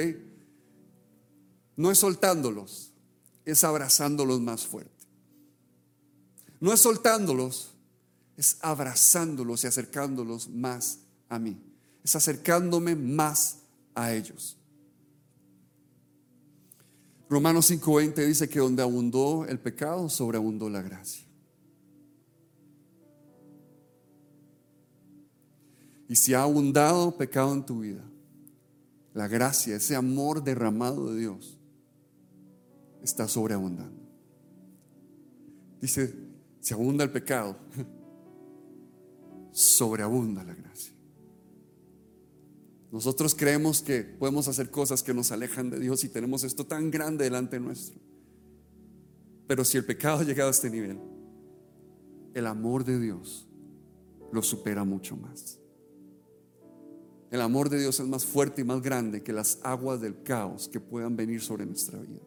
no 1.75 1.91
es 1.91 1.97
soltándolos, 1.97 2.91
es 3.45 3.63
abrazándolos 3.63 4.39
más 4.41 4.65
fuerte. 4.65 4.91
No 6.59 6.73
es 6.73 6.79
soltándolos, 6.81 7.71
es 8.37 8.57
abrazándolos 8.61 9.63
y 9.63 9.67
acercándolos 9.67 10.49
más 10.49 10.99
a 11.29 11.39
mí 11.39 11.61
es 12.05 12.15
acercándome 12.15 12.95
más 12.95 13.57
a 13.95 14.13
ellos. 14.13 14.55
Romanos 17.27 17.65
5:20 17.71 18.27
dice 18.27 18.47
que 18.47 18.59
donde 18.59 18.83
abundó 18.83 19.43
el 19.47 19.59
pecado, 19.59 20.07
sobreabundó 20.07 20.69
la 20.69 20.83
gracia. 20.83 21.25
Y 26.07 26.15
si 26.15 26.35
ha 26.35 26.43
abundado 26.43 27.17
pecado 27.17 27.53
en 27.53 27.65
tu 27.65 27.79
vida, 27.79 28.03
la 29.15 29.27
gracia, 29.27 29.75
ese 29.75 29.95
amor 29.95 30.43
derramado 30.43 31.11
de 31.11 31.21
Dios, 31.21 31.54
está 33.05 33.27
sobreabundando. 33.27 34.01
Dice, 35.79 36.13
si 36.59 36.73
abunda 36.73 37.03
el 37.03 37.11
pecado, 37.11 37.57
sobreabunda 39.51 40.43
la 40.43 40.53
gracia. 40.53 40.93
Nosotros 42.91 43.35
creemos 43.35 43.81
que 43.81 44.01
podemos 44.03 44.47
hacer 44.47 44.71
cosas 44.71 45.03
que 45.03 45.13
nos 45.13 45.31
alejan 45.31 45.69
de 45.69 45.79
Dios 45.79 46.03
y 46.03 46.09
tenemos 46.09 46.43
esto 46.43 46.65
tan 46.65 46.91
grande 46.91 47.25
delante 47.25 47.59
nuestro. 47.59 47.99
Pero 49.47 49.63
si 49.63 49.77
el 49.77 49.85
pecado 49.85 50.19
ha 50.19 50.23
llegado 50.23 50.47
a 50.47 50.51
este 50.51 50.69
nivel, 50.69 50.99
el 52.33 52.47
amor 52.47 52.83
de 52.83 52.99
Dios 52.99 53.47
lo 54.31 54.41
supera 54.41 54.83
mucho 54.83 55.15
más. 55.15 55.59
El 57.29 57.41
amor 57.41 57.69
de 57.69 57.79
Dios 57.79 57.99
es 57.99 58.07
más 58.07 58.25
fuerte 58.25 58.61
y 58.61 58.63
más 58.63 58.81
grande 58.81 59.21
que 59.21 59.33
las 59.33 59.59
aguas 59.61 60.01
del 60.01 60.23
caos 60.23 60.67
que 60.67 60.79
puedan 60.79 61.15
venir 61.15 61.41
sobre 61.41 61.65
nuestra 61.65 61.99
vida. 61.99 62.21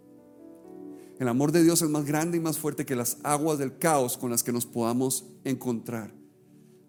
El 1.18 1.26
amor 1.26 1.50
de 1.50 1.64
Dios 1.64 1.82
es 1.82 1.88
más 1.88 2.04
grande 2.04 2.38
y 2.38 2.40
más 2.40 2.58
fuerte 2.58 2.86
que 2.86 2.94
las 2.94 3.18
aguas 3.24 3.58
del 3.58 3.76
caos 3.78 4.16
con 4.16 4.30
las 4.30 4.44
que 4.44 4.52
nos 4.52 4.66
podamos 4.66 5.24
encontrar. 5.42 6.14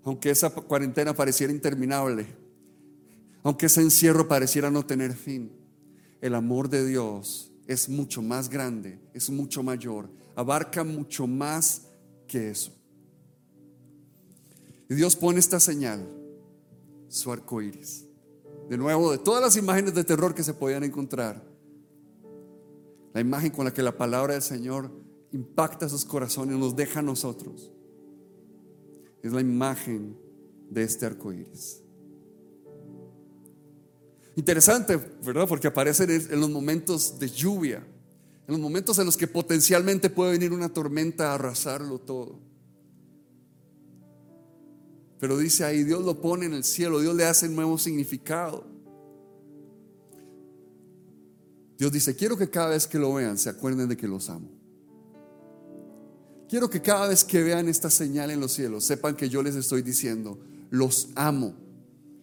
Aunque 0.03 0.29
esa 0.29 0.51
cuarentena 0.51 1.15
pareciera 1.15 1.51
interminable, 1.51 2.27
aunque 3.41 3.65
ese 3.65 3.81
encierro 3.81 4.27
pareciera 4.27 4.69
no 4.69 4.85
tener 4.85 5.13
fin, 5.13 5.51
el 6.21 6.35
amor 6.35 6.69
de 6.69 6.85
Dios 6.85 7.51
es 7.65 7.89
mucho 7.89 8.21
más 8.21 8.49
grande, 8.49 8.99
es 9.13 9.29
mucho 9.31 9.63
mayor, 9.63 10.09
abarca 10.35 10.83
mucho 10.83 11.25
más 11.25 11.87
que 12.27 12.51
eso. 12.51 12.71
Y 14.89 14.95
Dios 14.95 15.15
pone 15.15 15.39
esta 15.39 15.59
señal, 15.59 16.07
su 17.07 17.31
arco 17.31 17.61
iris. 17.61 18.05
De 18.69 18.77
nuevo, 18.77 19.11
de 19.11 19.17
todas 19.17 19.41
las 19.41 19.57
imágenes 19.57 19.95
de 19.95 20.03
terror 20.03 20.35
que 20.35 20.43
se 20.43 20.53
podían 20.53 20.83
encontrar, 20.83 21.48
la 23.13 23.21
imagen 23.21 23.51
con 23.51 23.65
la 23.65 23.73
que 23.73 23.81
la 23.81 23.97
palabra 23.97 24.33
del 24.33 24.41
Señor 24.41 24.91
impacta 25.31 25.89
sus 25.89 26.05
corazones, 26.05 26.57
nos 26.57 26.75
deja 26.75 26.99
a 26.99 27.03
nosotros, 27.03 27.71
es 29.21 29.31
la 29.31 29.41
imagen 29.41 30.17
de 30.69 30.83
este 30.83 31.05
arco 31.05 31.31
iris. 31.33 31.83
Interesante, 34.35 34.97
¿verdad? 35.23 35.47
Porque 35.47 35.67
aparecen 35.67 36.09
en 36.09 36.39
los 36.39 36.49
momentos 36.49 37.19
de 37.19 37.29
lluvia, 37.29 37.85
en 38.47 38.53
los 38.53 38.59
momentos 38.59 38.97
en 38.97 39.05
los 39.05 39.17
que 39.17 39.27
potencialmente 39.27 40.09
puede 40.09 40.31
venir 40.31 40.53
una 40.53 40.69
tormenta 40.69 41.31
a 41.31 41.35
arrasarlo 41.35 41.99
todo. 41.99 42.39
Pero 45.19 45.37
dice 45.37 45.65
ahí, 45.65 45.83
Dios 45.83 46.05
lo 46.05 46.21
pone 46.21 46.45
en 46.45 46.53
el 46.53 46.63
cielo, 46.63 47.01
Dios 47.01 47.13
le 47.13 47.25
hace 47.25 47.49
nuevo 47.49 47.77
significado. 47.77 48.65
Dios 51.79 51.93
dice, 51.93 52.13
quiero 52.13 52.37
que 52.37 52.49
cada 52.49 52.71
vez 52.71 52.85
que 52.87 52.99
lo 52.99 53.13
vean 53.13 53.37
se 53.37 53.49
acuerden 53.49 53.87
de 53.87 53.95
que 53.95 54.05
los 54.05 54.29
amo. 54.29 54.49
Quiero 56.49 56.69
que 56.69 56.81
cada 56.81 57.07
vez 57.07 57.23
que 57.23 57.41
vean 57.41 57.69
esta 57.69 57.89
señal 57.89 58.31
en 58.31 58.41
los 58.41 58.51
cielos 58.51 58.83
sepan 58.83 59.15
que 59.15 59.29
yo 59.29 59.41
les 59.41 59.55
estoy 59.55 59.81
diciendo, 59.81 60.37
los 60.71 61.07
amo 61.15 61.55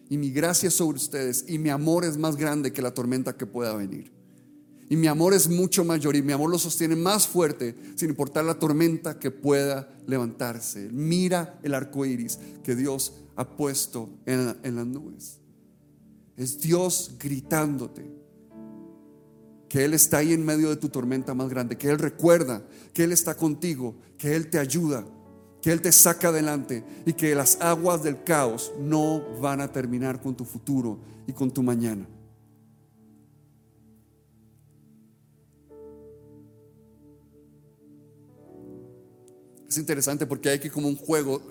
y 0.09 0.17
mi 0.19 0.29
gracia 0.29 0.69
sobre 0.69 0.97
ustedes 0.97 1.43
y 1.47 1.57
mi 1.57 1.69
amor 1.69 2.05
es 2.05 2.17
más 2.17 2.35
grande 2.35 2.71
que 2.71 2.83
la 2.83 2.93
tormenta 2.93 3.35
que 3.35 3.47
pueda 3.47 3.73
venir. 3.73 4.11
Y 4.89 4.95
mi 4.95 5.07
amor 5.07 5.33
es 5.33 5.49
mucho 5.49 5.83
mayor 5.83 6.15
y 6.15 6.21
mi 6.21 6.33
amor 6.33 6.51
lo 6.51 6.59
sostiene 6.59 6.95
más 6.95 7.27
fuerte 7.27 7.75
sin 7.95 8.09
importar 8.09 8.45
la 8.45 8.59
tormenta 8.59 9.17
que 9.17 9.31
pueda 9.31 9.91
levantarse. 10.05 10.87
Mira 10.91 11.59
el 11.63 11.73
arco 11.73 12.05
iris 12.05 12.37
que 12.63 12.75
Dios 12.75 13.13
ha 13.35 13.57
puesto 13.57 14.19
en, 14.27 14.55
en 14.61 14.75
las 14.75 14.85
nubes. 14.85 15.39
Es 16.35 16.59
Dios 16.59 17.15
gritándote 17.17 18.16
que 19.69 19.83
Él 19.83 19.93
está 19.93 20.17
ahí 20.17 20.33
en 20.33 20.45
medio 20.45 20.69
de 20.69 20.77
tu 20.77 20.89
tormenta 20.89 21.33
más 21.33 21.49
grande, 21.49 21.77
que 21.77 21.89
Él 21.89 21.99
recuerda 21.99 22.63
que 22.93 23.03
Él 23.03 23.11
está 23.11 23.35
contigo, 23.35 23.95
que 24.17 24.35
Él 24.35 24.49
te 24.49 24.59
ayuda, 24.59 25.05
que 25.61 25.71
Él 25.71 25.81
te 25.81 25.91
saca 25.91 26.29
adelante 26.29 26.83
y 27.05 27.13
que 27.13 27.35
las 27.35 27.59
aguas 27.61 28.03
del 28.03 28.23
caos 28.23 28.71
no 28.79 29.21
van 29.39 29.61
a 29.61 29.71
terminar 29.71 30.21
con 30.21 30.35
tu 30.35 30.45
futuro 30.45 30.99
y 31.27 31.33
con 31.33 31.51
tu 31.51 31.63
mañana. 31.63 32.07
Es 39.67 39.77
interesante 39.77 40.25
porque 40.25 40.49
hay 40.49 40.57
aquí 40.57 40.69
como 40.69 40.87
un 40.87 40.95
juego. 40.95 41.41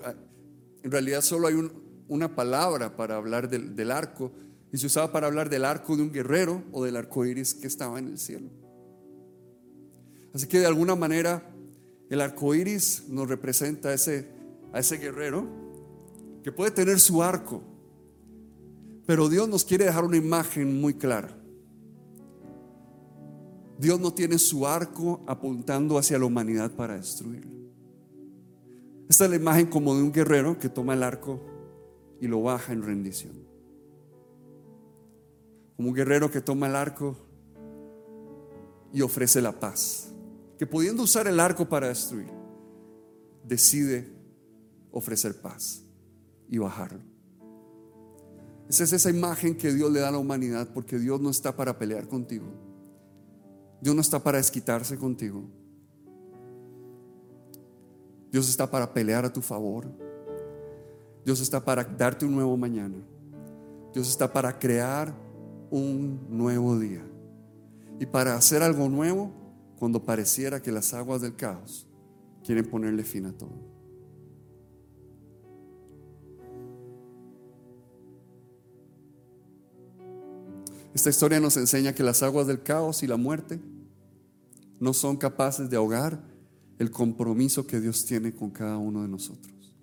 En 0.83 0.91
realidad 0.91 1.21
solo 1.21 1.47
hay 1.47 1.55
una 2.07 2.35
palabra 2.35 2.95
para 2.95 3.15
hablar 3.15 3.47
del, 3.49 3.91
arco 3.91 4.31
y 4.71 4.77
se 4.77 4.87
usaba 4.87 5.11
para 5.11 5.27
hablar 5.27 5.49
del 5.49 5.65
arco 5.65 5.95
de 5.95 6.03
un 6.03 6.11
guerrero 6.11 6.63
o 6.71 6.83
del 6.83 6.97
arco 6.97 7.25
iris 7.25 7.53
que 7.53 7.67
estaba 7.67 7.99
en 7.99 8.07
el 8.07 8.17
cielo. 8.17 8.49
Así 10.33 10.47
que 10.47 10.59
de 10.59 10.65
alguna 10.65 10.95
manera 10.95 11.49
el 12.09 12.21
arco 12.21 12.53
iris 12.53 13.05
nos 13.07 13.27
representa 13.27 13.89
a 13.89 13.93
ese, 13.93 14.27
a 14.73 14.79
ese 14.79 14.97
guerrero 14.97 15.47
que 16.43 16.51
puede 16.51 16.71
tener 16.71 16.99
su 16.99 17.23
arco, 17.23 17.61
pero 19.05 19.29
Dios 19.29 19.47
nos 19.47 19.63
quiere 19.63 19.85
dejar 19.85 20.03
una 20.03 20.17
imagen 20.17 20.79
muy 20.79 20.93
clara. 20.93 21.35
Dios 23.79 23.99
no 23.99 24.13
tiene 24.13 24.37
su 24.37 24.65
arco 24.65 25.23
apuntando 25.27 25.97
hacia 25.97 26.17
la 26.17 26.25
humanidad 26.25 26.71
para 26.71 26.97
destruirla. 26.97 27.51
Esta 29.09 29.25
es 29.25 29.29
la 29.29 29.35
imagen 29.37 29.67
como 29.67 29.95
de 29.95 30.03
un 30.03 30.11
guerrero 30.11 30.57
que 30.59 30.67
toma 30.67 30.93
el 30.93 31.03
arco 31.03 31.39
y 32.19 32.27
lo 32.27 32.41
baja 32.41 32.73
en 32.73 32.83
rendición. 32.83 33.46
Como 35.77 35.89
un 35.89 35.95
guerrero 35.95 36.29
que 36.29 36.41
toma 36.41 36.67
el 36.67 36.75
arco 36.75 37.15
y 38.91 39.01
ofrece 39.01 39.41
la 39.41 39.57
paz. 39.57 40.11
Que 40.57 40.67
pudiendo 40.67 41.03
usar 41.03 41.27
el 41.27 41.39
arco 41.39 41.69
para 41.69 41.87
destruir, 41.87 42.31
decide 43.45 44.11
ofrecer 44.91 45.39
paz 45.39 45.83
y 46.49 46.57
bajarlo. 46.57 46.99
Esa 48.69 48.83
es 48.83 48.93
esa 48.93 49.09
imagen 49.09 49.55
que 49.55 49.73
Dios 49.73 49.91
le 49.91 50.01
da 50.01 50.09
a 50.09 50.11
la 50.11 50.17
humanidad 50.17 50.67
porque 50.73 50.99
Dios 50.99 51.21
no 51.21 51.29
está 51.29 51.55
para 51.55 51.77
pelear 51.77 52.07
contigo. 52.07 52.47
Dios 53.79 53.95
no 53.95 54.01
está 54.01 54.21
para 54.21 54.39
desquitarse 54.39 54.97
contigo. 54.97 55.43
Dios 58.31 58.49
está 58.49 58.69
para 58.69 58.93
pelear 58.93 59.23
a 59.23 59.31
tu 59.31 59.41
favor. 59.41 59.87
Dios 61.23 61.39
está 61.39 61.63
para 61.63 61.83
darte 61.83 62.25
un 62.25 62.33
nuevo 62.33 62.57
mañana. 62.57 62.97
Dios 63.93 64.09
está 64.09 64.31
para 64.31 64.57
crear 64.57 65.13
un 65.71 66.19
nuevo 66.29 66.77
día. 66.79 67.03
Y 67.99 68.05
para 68.05 68.35
hacer 68.35 68.63
algo 68.63 68.89
nuevo 68.89 69.31
cuando 69.77 70.03
pareciera 70.03 70.61
que 70.61 70.71
las 70.71 70.93
aguas 70.93 71.21
del 71.21 71.35
caos 71.35 71.87
quieren 72.43 72.65
ponerle 72.65 73.03
fin 73.03 73.25
a 73.25 73.33
todo. 73.33 73.77
Esta 80.93 81.09
historia 81.09 81.39
nos 81.39 81.57
enseña 81.57 81.93
que 81.93 82.01
las 82.01 82.23
aguas 82.23 82.47
del 82.47 82.63
caos 82.63 83.03
y 83.03 83.07
la 83.07 83.17
muerte 83.17 83.59
no 84.79 84.93
son 84.93 85.17
capaces 85.17 85.69
de 85.69 85.77
ahogar 85.77 86.23
el 86.79 86.91
compromiso 86.91 87.67
que 87.67 87.79
Dios 87.79 88.05
tiene 88.05 88.33
con 88.33 88.49
cada 88.49 88.77
uno 88.77 89.01
de 89.03 89.07
nosotros. 89.07 89.75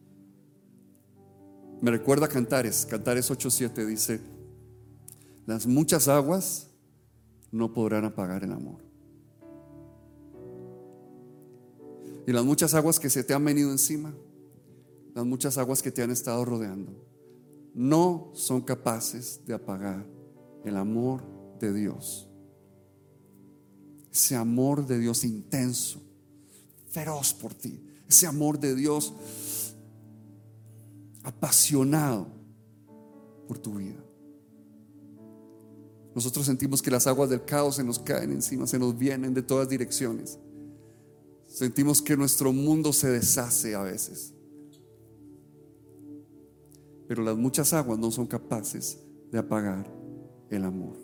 Me 1.81 1.91
recuerda 1.91 2.29
Cantares, 2.29 2.87
Cantares 2.87 3.31
8:7 3.31 3.87
dice, 3.87 4.21
las 5.47 5.67
muchas 5.67 6.09
aguas 6.09 6.71
no 7.51 7.73
podrán 7.73 8.05
apagar 8.05 8.43
el 8.45 8.53
amor. 8.53 8.83
Y 12.27 12.33
las 12.33 12.45
muchas 12.45 12.75
aguas 12.75 12.99
que 12.99 13.11
se 13.11 13.23
te 13.23 13.35
han 13.35 13.45
venido 13.45 13.71
encima, 13.71 14.15
las 15.15 15.27
muchas 15.27 15.59
aguas 15.59 15.83
que 15.83 15.93
te 15.93 16.03
han 16.03 16.11
estado 16.11 16.45
rodeando, 16.45 16.93
no 17.75 18.31
son 18.35 18.63
capaces 18.63 19.41
de 19.47 19.55
apagar 19.55 20.07
el 20.65 20.77
amor 20.77 21.23
de 21.61 21.73
Dios. 21.73 22.29
Ese 24.11 24.37
amor 24.37 24.87
de 24.87 24.99
Dios 24.99 25.25
intenso, 25.25 26.01
feroz 26.89 27.35
por 27.35 27.53
ti. 27.53 27.85
Ese 28.09 28.27
amor 28.27 28.59
de 28.59 28.75
Dios 28.75 29.13
apasionado 31.25 32.29
por 33.49 33.59
tu 33.59 33.75
vida. 33.75 34.04
Nosotros 36.15 36.47
sentimos 36.47 36.81
que 36.81 36.91
las 36.91 37.07
aguas 37.07 37.29
del 37.29 37.45
caos 37.45 37.77
se 37.77 37.85
nos 37.85 37.99
caen 37.99 38.31
encima, 38.31 38.67
se 38.67 38.79
nos 38.79 38.97
vienen 38.97 39.35
de 39.35 39.43
todas 39.43 39.69
direcciones. 39.69 40.39
Sentimos 41.47 42.01
que 42.01 42.17
nuestro 42.17 42.53
mundo 42.53 42.93
se 42.93 43.09
deshace 43.09 43.75
a 43.75 43.83
veces. 43.83 44.33
Pero 47.09 47.23
las 47.23 47.37
muchas 47.37 47.73
aguas 47.73 47.99
no 47.99 48.11
son 48.11 48.27
capaces 48.27 48.99
de 49.31 49.39
apagar 49.39 49.91
el 50.51 50.65
amor. 50.65 50.97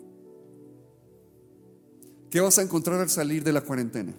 ¿Qué 2.29 2.39
vas 2.39 2.57
a 2.57 2.61
encontrar 2.61 2.99
al 2.99 3.09
salir 3.09 3.43
de 3.43 3.51
la 3.51 3.61
cuarentena? 3.61 4.15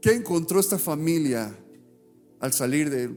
¿Qué 0.00 0.12
encontró 0.12 0.58
esta 0.58 0.78
familia 0.78 1.54
al 2.40 2.52
salir 2.52 2.90
de, 2.90 3.16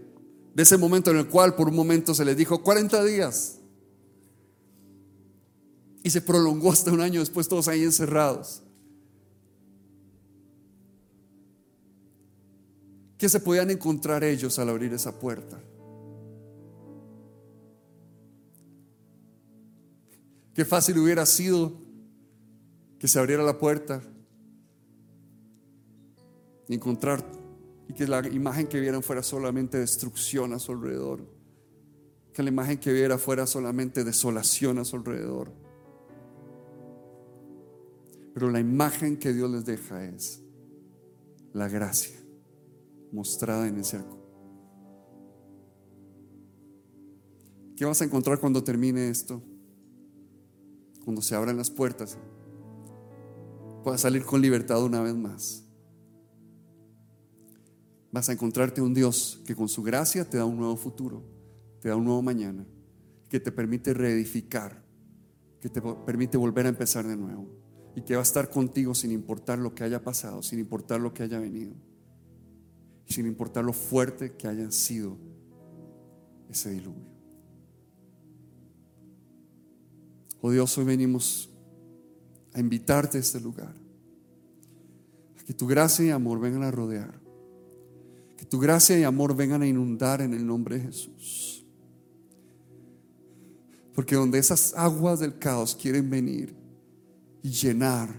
ese 0.56 0.78
momento 0.78 1.12
en 1.12 1.18
el 1.18 1.28
cual 1.28 1.56
por 1.56 1.70
un 1.70 1.76
momento 1.76 2.14
se 2.14 2.26
les 2.26 2.38
dijo 2.38 2.62
40 2.62 3.04
días? 3.06 3.60
Y 6.06 6.12
se 6.12 6.22
prolongó 6.22 6.72
hasta 6.72 6.92
un 6.92 7.02
año 7.02 7.20
después 7.20 7.48
todos 7.48 7.68
ahí 7.68 7.82
encerrados. 7.82 8.62
¿Qué 13.18 13.28
se 13.28 13.40
podían 13.40 13.72
encontrar 13.72 14.24
ellos 14.24 14.60
al 14.60 14.70
abrir 14.70 14.94
esa 14.94 15.20
puerta? 15.20 15.60
Qué 20.54 20.64
fácil 20.64 21.00
hubiera 21.00 21.26
sido 21.26 21.74
que 23.00 23.08
se 23.08 23.18
abriera 23.18 23.42
la 23.42 23.58
puerta 23.58 24.04
y 26.68 26.76
encontrar 26.76 27.26
y 27.90 27.94
que 27.94 28.08
la 28.08 28.28
imagen 28.28 28.68
que 28.68 28.80
vieran 28.80 29.02
fuera 29.02 29.24
solamente 29.24 29.80
destrucción 29.80 30.54
a 30.54 30.60
su 30.60 30.72
alrededor, 30.74 31.28
que 32.32 32.44
la 32.44 32.50
imagen 32.50 32.78
que 32.78 32.94
viera 32.94 33.18
fuera 33.18 33.48
solamente 33.48 34.04
desolación 34.04 34.78
a 34.78 34.86
su 34.86 34.98
alrededor. 34.98 35.65
Pero 38.36 38.52
la 38.52 38.60
imagen 38.60 39.18
que 39.18 39.34
Dios 39.34 39.50
les 39.50 39.66
deja 39.66 40.06
es 40.06 40.44
la 41.54 41.70
gracia 41.70 42.20
mostrada 43.12 43.68
en 43.68 43.80
ese 43.80 43.96
arco. 43.96 44.20
¿Qué 47.78 47.86
vas 47.86 48.02
a 48.02 48.06
encontrar 48.06 48.40
cuando 48.40 48.64
termine 48.64 49.10
esto? 49.10 49.42
Cuando 51.04 51.22
se 51.22 51.34
abran 51.34 51.56
las 51.56 51.72
puertas, 51.72 52.18
puedas 53.84 54.02
salir 54.02 54.24
con 54.24 54.42
libertad 54.42 54.84
una 54.84 55.02
vez 55.02 55.16
más 55.16 55.66
vas 58.16 58.30
a 58.30 58.32
encontrarte 58.32 58.82
un 58.82 58.94
Dios 58.94 59.42
que 59.46 59.54
con 59.54 59.68
su 59.68 59.84
gracia 59.84 60.24
te 60.24 60.38
da 60.38 60.46
un 60.46 60.56
nuevo 60.56 60.78
futuro, 60.78 61.22
te 61.82 61.90
da 61.90 61.98
un 61.98 62.06
nuevo 62.06 62.22
mañana, 62.22 62.66
que 63.28 63.42
te 63.42 63.52
permite 63.52 63.94
reedificar, 63.94 64.86
que 65.60 65.68
te 65.68 65.82
permite 65.82 66.38
volver 66.38 66.66
a 66.66 66.70
empezar 66.70 67.06
de 67.06 67.18
nuevo 67.18 67.65
y 67.96 68.02
que 68.02 68.16
va 68.16 68.20
a 68.20 68.24
estar 68.24 68.50
contigo 68.50 68.94
sin 68.94 69.12
importar 69.12 69.60
lo 69.60 69.74
que 69.74 69.84
haya 69.84 70.04
pasado, 70.04 70.44
sin 70.44 70.60
importar 70.60 71.00
lo 71.00 71.14
que 71.14 71.24
haya 71.24 71.40
venido, 71.40 71.74
sin 73.06 73.26
importar 73.26 73.64
lo 73.64 73.74
fuerte 73.74 74.34
que 74.34 74.48
haya 74.48 74.70
sido 74.72 75.18
ese 76.50 76.72
diluvio. 76.72 77.16
Oh 80.42 80.52
Dios, 80.52 80.78
hoy 80.78 80.86
venimos 80.86 81.50
a 82.54 82.60
invitarte 82.60 83.18
a 83.18 83.22
este 83.22 83.40
lugar, 83.40 83.74
a 85.40 85.44
que 85.44 85.54
tu 85.54 85.66
gracia 85.66 86.06
y 86.06 86.10
amor 86.10 86.40
vengan 86.40 86.64
a 86.64 86.72
rodear 86.72 87.26
que 88.38 88.46
tu 88.46 88.60
gracia 88.60 89.00
y 89.00 89.04
amor 89.04 89.36
vengan 89.36 89.62
a 89.62 89.68
inundar 89.68 90.22
en 90.22 90.34
el 90.34 90.46
nombre 90.46 90.78
de 90.78 90.86
Jesús. 90.86 91.66
Porque 93.94 94.16
donde 94.16 94.40
esas 94.40 94.74
aguas 94.76 95.20
del 95.20 95.38
caos 95.38 95.76
quieren 95.76 96.10
venir 96.10 96.54
llenar, 97.50 98.10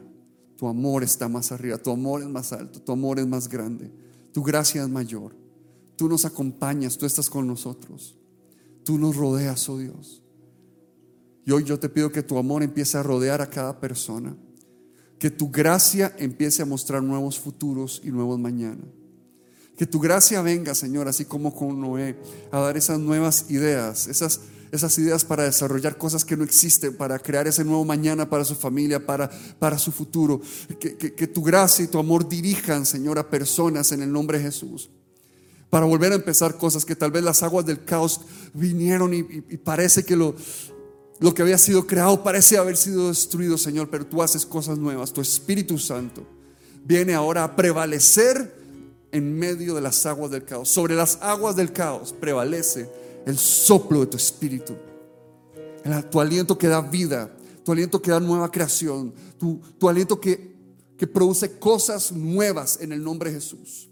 tu 0.56 0.66
amor 0.66 1.02
está 1.02 1.28
más 1.28 1.52
arriba, 1.52 1.78
tu 1.78 1.90
amor 1.90 2.22
es 2.22 2.28
más 2.28 2.52
alto, 2.52 2.80
tu 2.80 2.92
amor 2.92 3.18
es 3.18 3.26
más 3.26 3.48
grande, 3.48 3.90
tu 4.32 4.42
gracia 4.42 4.82
es 4.82 4.88
mayor. 4.88 5.34
Tú 5.96 6.08
nos 6.08 6.24
acompañas, 6.24 6.98
tú 6.98 7.06
estás 7.06 7.30
con 7.30 7.46
nosotros. 7.46 8.16
Tú 8.84 8.98
nos 8.98 9.16
rodeas, 9.16 9.68
oh 9.68 9.78
Dios. 9.78 10.22
Y 11.44 11.52
hoy 11.52 11.64
yo 11.64 11.78
te 11.78 11.88
pido 11.88 12.12
que 12.12 12.22
tu 12.22 12.38
amor 12.38 12.62
empiece 12.62 12.98
a 12.98 13.02
rodear 13.02 13.40
a 13.40 13.48
cada 13.48 13.80
persona. 13.80 14.36
Que 15.18 15.30
tu 15.30 15.50
gracia 15.50 16.14
empiece 16.18 16.62
a 16.62 16.66
mostrar 16.66 17.02
nuevos 17.02 17.38
futuros 17.38 18.02
y 18.04 18.10
nuevos 18.10 18.38
mañanas. 18.38 18.86
Que 19.76 19.86
tu 19.86 20.00
gracia 20.00 20.42
venga, 20.42 20.74
Señor, 20.74 21.08
así 21.08 21.24
como 21.24 21.54
con 21.54 21.80
Noé, 21.80 22.18
a 22.50 22.60
dar 22.60 22.76
esas 22.76 22.98
nuevas 22.98 23.50
ideas, 23.50 24.06
esas, 24.06 24.40
esas 24.76 24.96
ideas 24.98 25.24
para 25.24 25.44
desarrollar 25.44 25.98
cosas 25.98 26.24
que 26.24 26.36
no 26.36 26.44
existen, 26.44 26.96
para 26.96 27.18
crear 27.18 27.46
ese 27.46 27.64
nuevo 27.64 27.84
mañana 27.84 28.28
para 28.28 28.44
su 28.44 28.54
familia, 28.54 29.04
para, 29.04 29.30
para 29.58 29.78
su 29.78 29.90
futuro. 29.92 30.40
Que, 30.78 30.96
que 30.96 31.26
tu 31.26 31.42
gracia 31.42 31.84
y 31.84 31.88
tu 31.88 31.98
amor 31.98 32.28
dirijan, 32.28 32.86
Señor, 32.86 33.18
a 33.18 33.28
personas 33.28 33.92
en 33.92 34.02
el 34.02 34.12
nombre 34.12 34.38
de 34.38 34.44
Jesús 34.44 34.90
para 35.70 35.84
volver 35.84 36.12
a 36.12 36.14
empezar 36.14 36.56
cosas 36.56 36.84
que 36.84 36.94
tal 36.94 37.10
vez 37.10 37.24
las 37.24 37.42
aguas 37.42 37.66
del 37.66 37.84
caos 37.84 38.20
vinieron 38.54 39.12
y, 39.12 39.18
y 39.18 39.56
parece 39.56 40.04
que 40.04 40.14
lo, 40.14 40.36
lo 41.18 41.34
que 41.34 41.42
había 41.42 41.58
sido 41.58 41.86
creado 41.86 42.22
parece 42.22 42.58
haber 42.58 42.76
sido 42.76 43.08
destruido, 43.08 43.56
Señor, 43.56 43.88
pero 43.90 44.06
tú 44.06 44.22
haces 44.22 44.44
cosas 44.44 44.78
nuevas. 44.78 45.12
Tu 45.12 45.20
Espíritu 45.20 45.78
Santo 45.78 46.26
viene 46.84 47.14
ahora 47.14 47.44
a 47.44 47.56
prevalecer 47.56 48.54
en 49.12 49.38
medio 49.38 49.74
de 49.74 49.80
las 49.80 50.04
aguas 50.04 50.30
del 50.30 50.44
caos. 50.44 50.68
Sobre 50.68 50.94
las 50.94 51.18
aguas 51.22 51.56
del 51.56 51.72
caos 51.72 52.14
prevalece 52.18 52.88
el 53.26 53.36
soplo 53.36 54.00
de 54.00 54.06
tu 54.06 54.16
Espíritu. 54.16 54.74
tu 56.10 56.20
aliento 56.20 56.56
que 56.56 56.68
da 56.68 56.80
vida, 56.80 57.36
tu 57.64 57.72
aliento 57.72 58.00
que 58.00 58.10
da 58.10 58.20
nueva 58.20 58.50
creación, 58.50 59.12
tu, 59.38 59.60
tu 59.78 59.88
aliento 59.88 60.18
que, 60.18 60.56
que 60.96 61.06
produce 61.06 61.58
cosas 61.58 62.12
nuevas 62.12 62.78
en 62.80 62.92
el 62.92 63.02
nombre 63.02 63.30
de 63.30 63.36
Jesús. 63.36 63.90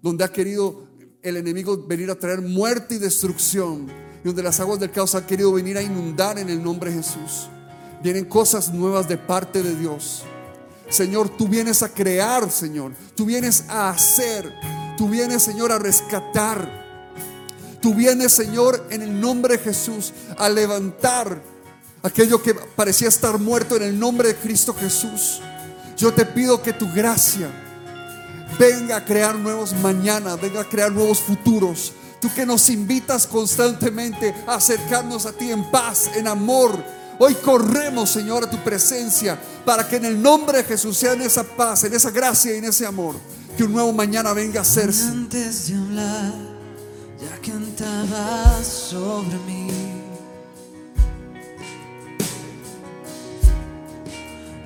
Donde 0.00 0.22
ha 0.22 0.28
querido 0.28 0.86
el 1.22 1.38
enemigo 1.38 1.76
venir 1.86 2.10
a 2.10 2.14
traer 2.14 2.40
muerte 2.40 2.94
y 2.94 2.98
destrucción 2.98 3.88
y 4.22 4.26
donde 4.26 4.42
las 4.42 4.60
aguas 4.60 4.78
del 4.78 4.90
caos 4.90 5.14
han 5.14 5.26
querido 5.26 5.52
venir 5.52 5.76
a 5.76 5.82
inundar 5.82 6.38
en 6.38 6.48
el 6.48 6.62
nombre 6.62 6.90
de 6.90 6.98
Jesús. 6.98 7.48
Vienen 8.02 8.26
cosas 8.26 8.72
nuevas 8.72 9.08
de 9.08 9.16
parte 9.16 9.62
de 9.62 9.74
Dios. 9.74 10.22
Señor, 10.88 11.30
tú 11.30 11.48
vienes 11.48 11.82
a 11.82 11.88
crear, 11.88 12.50
Señor. 12.50 12.92
Tú 13.14 13.24
vienes 13.24 13.64
a 13.68 13.90
hacer. 13.90 14.52
Tú 14.96 15.08
vienes, 15.08 15.42
Señor, 15.42 15.72
a 15.72 15.78
rescatar. 15.78 16.85
Tú 17.86 17.94
vienes, 17.94 18.32
Señor, 18.32 18.84
en 18.90 19.00
el 19.00 19.20
nombre 19.20 19.58
de 19.58 19.62
Jesús, 19.62 20.12
a 20.36 20.48
levantar 20.48 21.40
aquello 22.02 22.42
que 22.42 22.52
parecía 22.52 23.06
estar 23.06 23.38
muerto 23.38 23.76
en 23.76 23.84
el 23.84 23.96
nombre 23.96 24.26
de 24.26 24.34
Cristo 24.34 24.74
Jesús. 24.74 25.40
Yo 25.96 26.12
te 26.12 26.26
pido 26.26 26.60
que 26.60 26.72
tu 26.72 26.92
gracia 26.92 27.48
venga 28.58 28.96
a 28.96 29.04
crear 29.04 29.36
nuevos 29.36 29.72
mañanas, 29.72 30.40
venga 30.40 30.62
a 30.62 30.68
crear 30.68 30.90
nuevos 30.90 31.20
futuros, 31.20 31.92
Tú 32.20 32.28
que 32.34 32.44
nos 32.44 32.68
invitas 32.70 33.24
constantemente 33.24 34.34
a 34.48 34.56
acercarnos 34.56 35.24
a 35.24 35.32
ti 35.32 35.52
en 35.52 35.70
paz, 35.70 36.10
en 36.16 36.26
amor. 36.26 36.82
Hoy 37.20 37.34
corremos, 37.34 38.10
Señor, 38.10 38.42
a 38.42 38.50
tu 38.50 38.56
presencia 38.64 39.38
para 39.64 39.88
que 39.88 39.94
en 39.94 40.06
el 40.06 40.20
nombre 40.20 40.58
de 40.58 40.64
Jesús 40.64 40.96
sea 40.96 41.12
en 41.12 41.22
esa 41.22 41.44
paz, 41.44 41.84
en 41.84 41.94
esa 41.94 42.10
gracia 42.10 42.52
y 42.52 42.58
en 42.58 42.64
ese 42.64 42.84
amor, 42.84 43.14
que 43.56 43.62
un 43.62 43.72
nuevo 43.72 43.92
mañana 43.92 44.32
venga 44.32 44.58
a 44.58 44.62
hacerse. 44.62 45.04
Antes 45.04 45.68
de 45.68 45.76
hablar, 45.76 46.55
ya 47.20 47.36
cantaba 47.40 48.62
sobre 48.62 49.36
mí. 49.46 49.68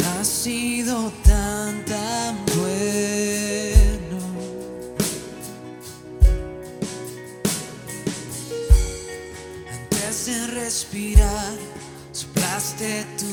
Ha 0.05 0.25
sido 0.25 1.11
tan, 1.25 1.85
tan 1.85 2.37
bueno. 2.57 2.91
respirar, 10.71 11.53
soplaste 12.13 13.05
tu 13.19 13.30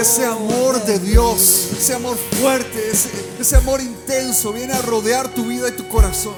ese 0.00 0.24
amor 0.24 0.82
de 0.84 0.98
Dios, 0.98 1.68
ese 1.76 1.94
amor 1.94 2.16
fuerte, 2.40 2.90
ese, 3.38 3.56
amor 3.56 3.80
intenso 3.80 4.52
viene 4.52 4.72
a 4.72 4.82
rodear 4.82 5.28
tu 5.28 5.44
vida 5.44 5.68
y 5.68 5.72
tu 5.72 5.88
corazón. 5.88 6.34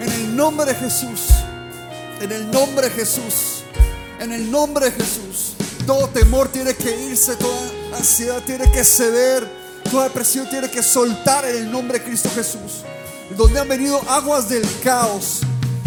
En 0.00 0.10
el 0.10 0.36
nombre 0.36 0.66
de 0.66 0.74
Jesús, 0.74 1.28
en 2.20 2.30
el 2.30 2.50
nombre 2.50 2.88
de 2.88 2.94
Jesús, 2.94 3.62
en 4.20 4.32
el 4.32 4.50
nombre 4.50 4.86
de 4.86 4.92
Jesús. 4.92 5.54
Todo 5.86 6.08
temor 6.08 6.48
tiene 6.48 6.74
que 6.74 6.96
irse, 7.10 7.36
toda 7.36 7.58
ansiedad 7.96 8.42
tiene 8.44 8.70
que 8.70 8.84
ceder, 8.84 9.46
toda 9.90 10.04
depresión 10.04 10.48
tiene 10.48 10.70
que 10.70 10.82
soltar 10.82 11.44
en 11.46 11.56
el 11.56 11.70
nombre 11.70 11.98
de 11.98 12.04
Cristo 12.04 12.30
Jesús. 12.34 12.84
Donde 13.36 13.60
han 13.60 13.68
venido 13.68 14.00
aguas 14.08 14.48
del 14.48 14.66
caos, 14.82 15.40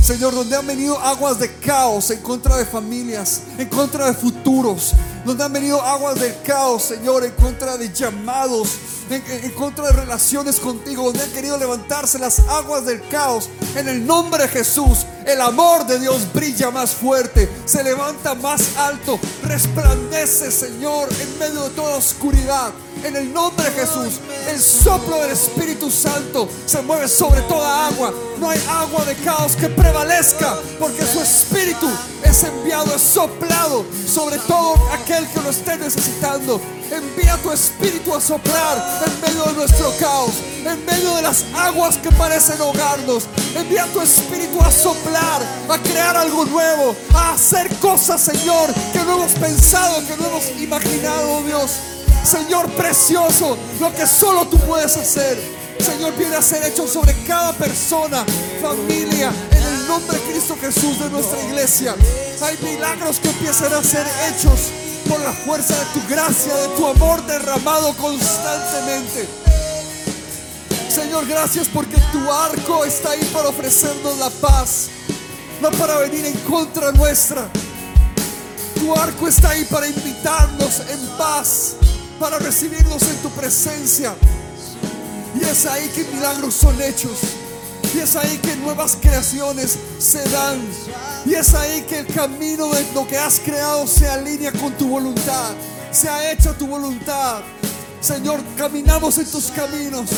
Señor, 0.08 0.34
donde 0.34 0.56
han 0.56 0.66
venido 0.66 0.98
aguas 1.02 1.38
de 1.38 1.54
caos 1.56 2.12
en 2.12 2.22
contra 2.22 2.56
de 2.56 2.66
familias, 2.66 3.42
en 3.58 3.68
contra 3.68 4.06
de 4.06 4.14
futuros, 4.14 4.94
donde 5.26 5.44
han 5.44 5.52
venido 5.52 5.82
aguas 5.82 6.18
del 6.18 6.34
caos, 6.44 6.84
Señor, 6.84 7.26
en 7.26 7.34
contra 7.34 7.76
de 7.76 7.92
llamados, 7.92 8.70
en, 9.10 9.52
contra 9.52 9.88
de 9.88 9.92
relaciones 9.92 10.62
contigo, 10.62 11.04
donde 11.04 11.24
han 11.24 11.32
querido 11.32 11.58
levantarse 11.58 12.20
las 12.20 12.40
aguas 12.40 12.86
del 12.86 13.06
caos. 13.10 13.50
En 13.76 13.90
el 13.90 14.08
nombre 14.08 14.44
de 14.44 14.48
Jesús, 14.48 15.06
el 15.26 15.42
amor 15.42 15.86
de 15.86 16.00
Dios 16.00 16.32
brilla 16.32 16.72
más 16.72 16.92
fuerte, 16.92 17.50
se 17.66 17.84
levanta 17.84 18.34
más 18.34 18.78
alto, 18.78 19.20
resplandece, 19.44 20.52
Señor, 20.52 21.10
en 21.20 21.38
medio 21.38 21.64
de 21.64 21.70
toda 21.72 21.98
oscuridad. 21.98 22.72
En 23.04 23.16
el 23.16 23.32
nombre 23.34 23.70
de 23.70 23.72
Jesús, 23.72 24.20
el 24.50 24.60
soplo 24.60 25.22
del 25.22 25.32
Espíritu 25.32 25.90
Santo 25.92 26.50
se 26.66 26.82
mueve 26.82 27.08
sobre 27.08 27.42
toda 27.42 27.88
agua. 27.88 28.14
No 28.40 28.50
hay 28.50 28.60
agua 28.70 29.06
de 29.06 29.16
caos 29.16 29.56
que 29.56 29.70
prevalezca, 29.70 30.58
porque 30.80 31.06
su 31.06 31.22
Espíritu 31.22 31.88
es 32.24 32.44
enviado, 32.44 32.96
es 32.96 33.02
soplado 33.02 33.86
sobre 34.08 34.38
todo 34.40 34.76
aquel 34.92 35.28
que 35.30 35.42
lo 35.42 35.50
esté 35.50 35.78
necesitando. 35.78 36.60
Envía 36.92 37.38
tu 37.38 37.52
Espíritu 37.52 38.14
a 38.14 38.22
soplar 38.22 39.02
en 39.06 39.22
medio 39.22 39.44
de 39.44 39.54
nuestro 39.54 39.94
caos, 40.00 40.32
en 40.66 40.86
medio 40.86 41.16
de 41.16 41.22
las 41.22 41.46
aguas 41.56 41.98
que 41.98 42.12
parecen 42.12 42.60
ahogarnos. 42.60 43.26
Envía 43.56 43.86
tu 43.94 44.02
Espíritu 44.02 44.62
a 44.62 44.72
soplar, 44.72 45.42
a 45.70 45.78
crear 45.80 46.18
algo 46.18 46.46
nuevo, 46.46 46.96
a 47.14 47.34
hacer 47.34 47.70
cosas, 47.78 48.22
Señor, 48.22 48.74
que 48.94 49.00
no 49.00 49.16
hemos 49.16 49.34
pensado, 49.34 50.06
que 50.08 50.16
no 50.18 50.28
hemos 50.28 50.50
imaginado, 50.60 51.44
Dios. 51.44 51.72
Señor 52.28 52.70
precioso, 52.72 53.58
lo 53.80 53.94
que 53.94 54.06
solo 54.06 54.46
tú 54.48 54.60
puedes 54.60 54.98
hacer. 54.98 55.42
Señor, 55.80 56.14
viene 56.18 56.36
a 56.36 56.42
ser 56.42 56.62
hecho 56.66 56.86
sobre 56.86 57.14
cada 57.24 57.54
persona, 57.54 58.26
familia, 58.62 59.32
en 59.50 59.64
el 59.64 59.88
nombre 59.88 60.18
de 60.18 60.24
Cristo 60.26 60.58
Jesús 60.60 61.00
de 61.00 61.10
nuestra 61.10 61.42
iglesia. 61.44 61.96
Hay 62.42 62.58
milagros 62.62 63.22
que 63.22 63.30
empiezan 63.30 63.74
a 63.74 63.82
ser 63.82 64.06
hechos 64.28 64.72
por 65.08 65.22
la 65.22 65.32
fuerza 65.32 65.74
de 65.80 65.86
tu 65.94 66.06
gracia, 66.10 66.54
de 66.54 66.68
tu 66.76 66.86
amor 66.86 67.26
derramado 67.26 67.96
constantemente. 67.96 69.26
Señor, 70.94 71.26
gracias 71.28 71.70
porque 71.70 71.96
tu 72.12 72.30
arco 72.30 72.84
está 72.84 73.12
ahí 73.12 73.24
para 73.32 73.48
ofrecernos 73.48 74.18
la 74.18 74.30
paz, 74.32 74.90
no 75.62 75.72
para 75.72 76.00
venir 76.00 76.26
en 76.26 76.38
contra 76.40 76.92
nuestra. 76.92 77.48
Tu 78.76 78.94
arco 78.94 79.30
está 79.30 79.52
ahí 79.52 79.64
para 79.64 79.88
invitarnos 79.88 80.82
en 80.90 81.08
paz 81.18 81.78
para 82.20 82.40
recibirnos 82.40 83.02
en 83.04 83.18
tu 83.18 83.30
presencia. 83.30 84.14
Y 85.40 85.44
es 85.44 85.66
ahí 85.66 85.88
que 85.90 86.04
milagros 86.06 86.54
son 86.54 86.82
hechos. 86.82 87.20
Y 87.96 88.00
es 88.00 88.16
ahí 88.16 88.38
que 88.40 88.56
nuevas 88.58 88.98
creaciones 89.00 89.78
se 90.00 90.24
dan. 90.30 90.60
Y 91.26 91.34
es 91.34 91.54
ahí 91.54 91.82
que 91.84 92.00
el 92.00 92.08
camino 92.08 92.68
de 92.70 92.86
lo 92.94 93.08
que 93.08 93.18
has 93.18 93.40
creado 93.40 93.88
se 93.88 94.08
alinea 94.08 94.52
con 94.52 94.74
tu 94.74 94.90
voluntad. 94.90 95.52
Se 95.92 96.10
ha 96.10 96.32
hecho 96.32 96.54
tu 96.54 96.68
voluntad. 96.68 97.42
Señor, 98.02 98.42
caminamos 98.58 99.18
en 99.18 99.26
tus 99.26 99.52
caminos. 99.52 100.10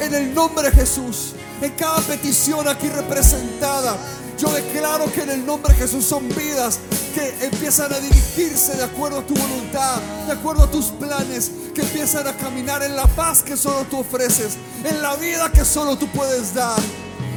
En 0.00 0.14
el 0.14 0.34
nombre 0.34 0.70
de 0.70 0.76
Jesús. 0.76 1.32
En 1.60 1.72
cada 1.72 2.00
petición 2.00 2.68
aquí 2.68 2.88
representada. 2.88 3.96
Yo 4.38 4.52
declaro 4.52 5.10
que 5.12 5.22
en 5.22 5.30
el 5.30 5.46
nombre 5.46 5.72
de 5.72 5.78
Jesús 5.78 6.04
son 6.04 6.28
vidas 6.28 6.78
que 7.14 7.46
empiezan 7.46 7.90
a 7.92 7.98
dirigirse 7.98 8.76
de 8.76 8.84
acuerdo 8.84 9.20
a 9.20 9.26
tu 9.26 9.34
voluntad, 9.34 10.02
de 10.26 10.32
acuerdo 10.32 10.64
a 10.64 10.70
tus 10.70 10.86
planes, 10.86 11.50
que 11.74 11.80
empiezan 11.80 12.26
a 12.26 12.36
caminar 12.36 12.82
en 12.82 12.94
la 12.94 13.06
paz 13.06 13.42
que 13.42 13.56
solo 13.56 13.86
tú 13.86 14.00
ofreces, 14.00 14.58
en 14.84 15.00
la 15.00 15.16
vida 15.16 15.50
que 15.50 15.64
solo 15.64 15.96
tú 15.96 16.06
puedes 16.08 16.52
dar, 16.52 16.78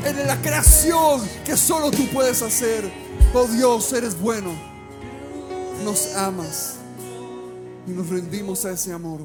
en 0.03 0.27
la 0.27 0.35
creación 0.41 1.21
que 1.45 1.55
solo 1.55 1.89
tú 1.89 2.05
puedes 2.09 2.41
hacer. 2.41 2.91
Oh 3.33 3.45
Dios, 3.45 3.93
eres 3.93 4.19
bueno. 4.19 4.51
Nos 5.85 6.13
amas 6.15 6.75
y 7.87 7.91
nos 7.91 8.09
rendimos 8.09 8.65
a 8.65 8.71
ese 8.71 8.91
amor. 8.91 9.21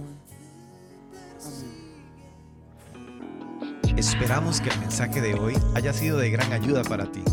Amén. 1.44 1.74
Esperamos 3.96 4.60
que 4.60 4.68
el 4.68 4.78
mensaje 4.78 5.20
de 5.20 5.34
hoy 5.34 5.58
haya 5.74 5.92
sido 5.92 6.18
de 6.18 6.30
gran 6.30 6.52
ayuda 6.52 6.84
para 6.84 7.10
ti. 7.10 7.24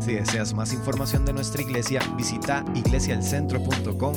Si 0.00 0.14
deseas 0.14 0.54
más 0.54 0.72
información 0.72 1.24
de 1.26 1.32
nuestra 1.34 1.60
iglesia, 1.60 2.00
visita 2.16 2.64
iglesialcentro.com 2.74 4.14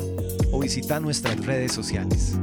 o 0.52 0.60
visita 0.60 1.00
nuestras 1.00 1.46
redes 1.46 1.74
sociales. 1.74 2.38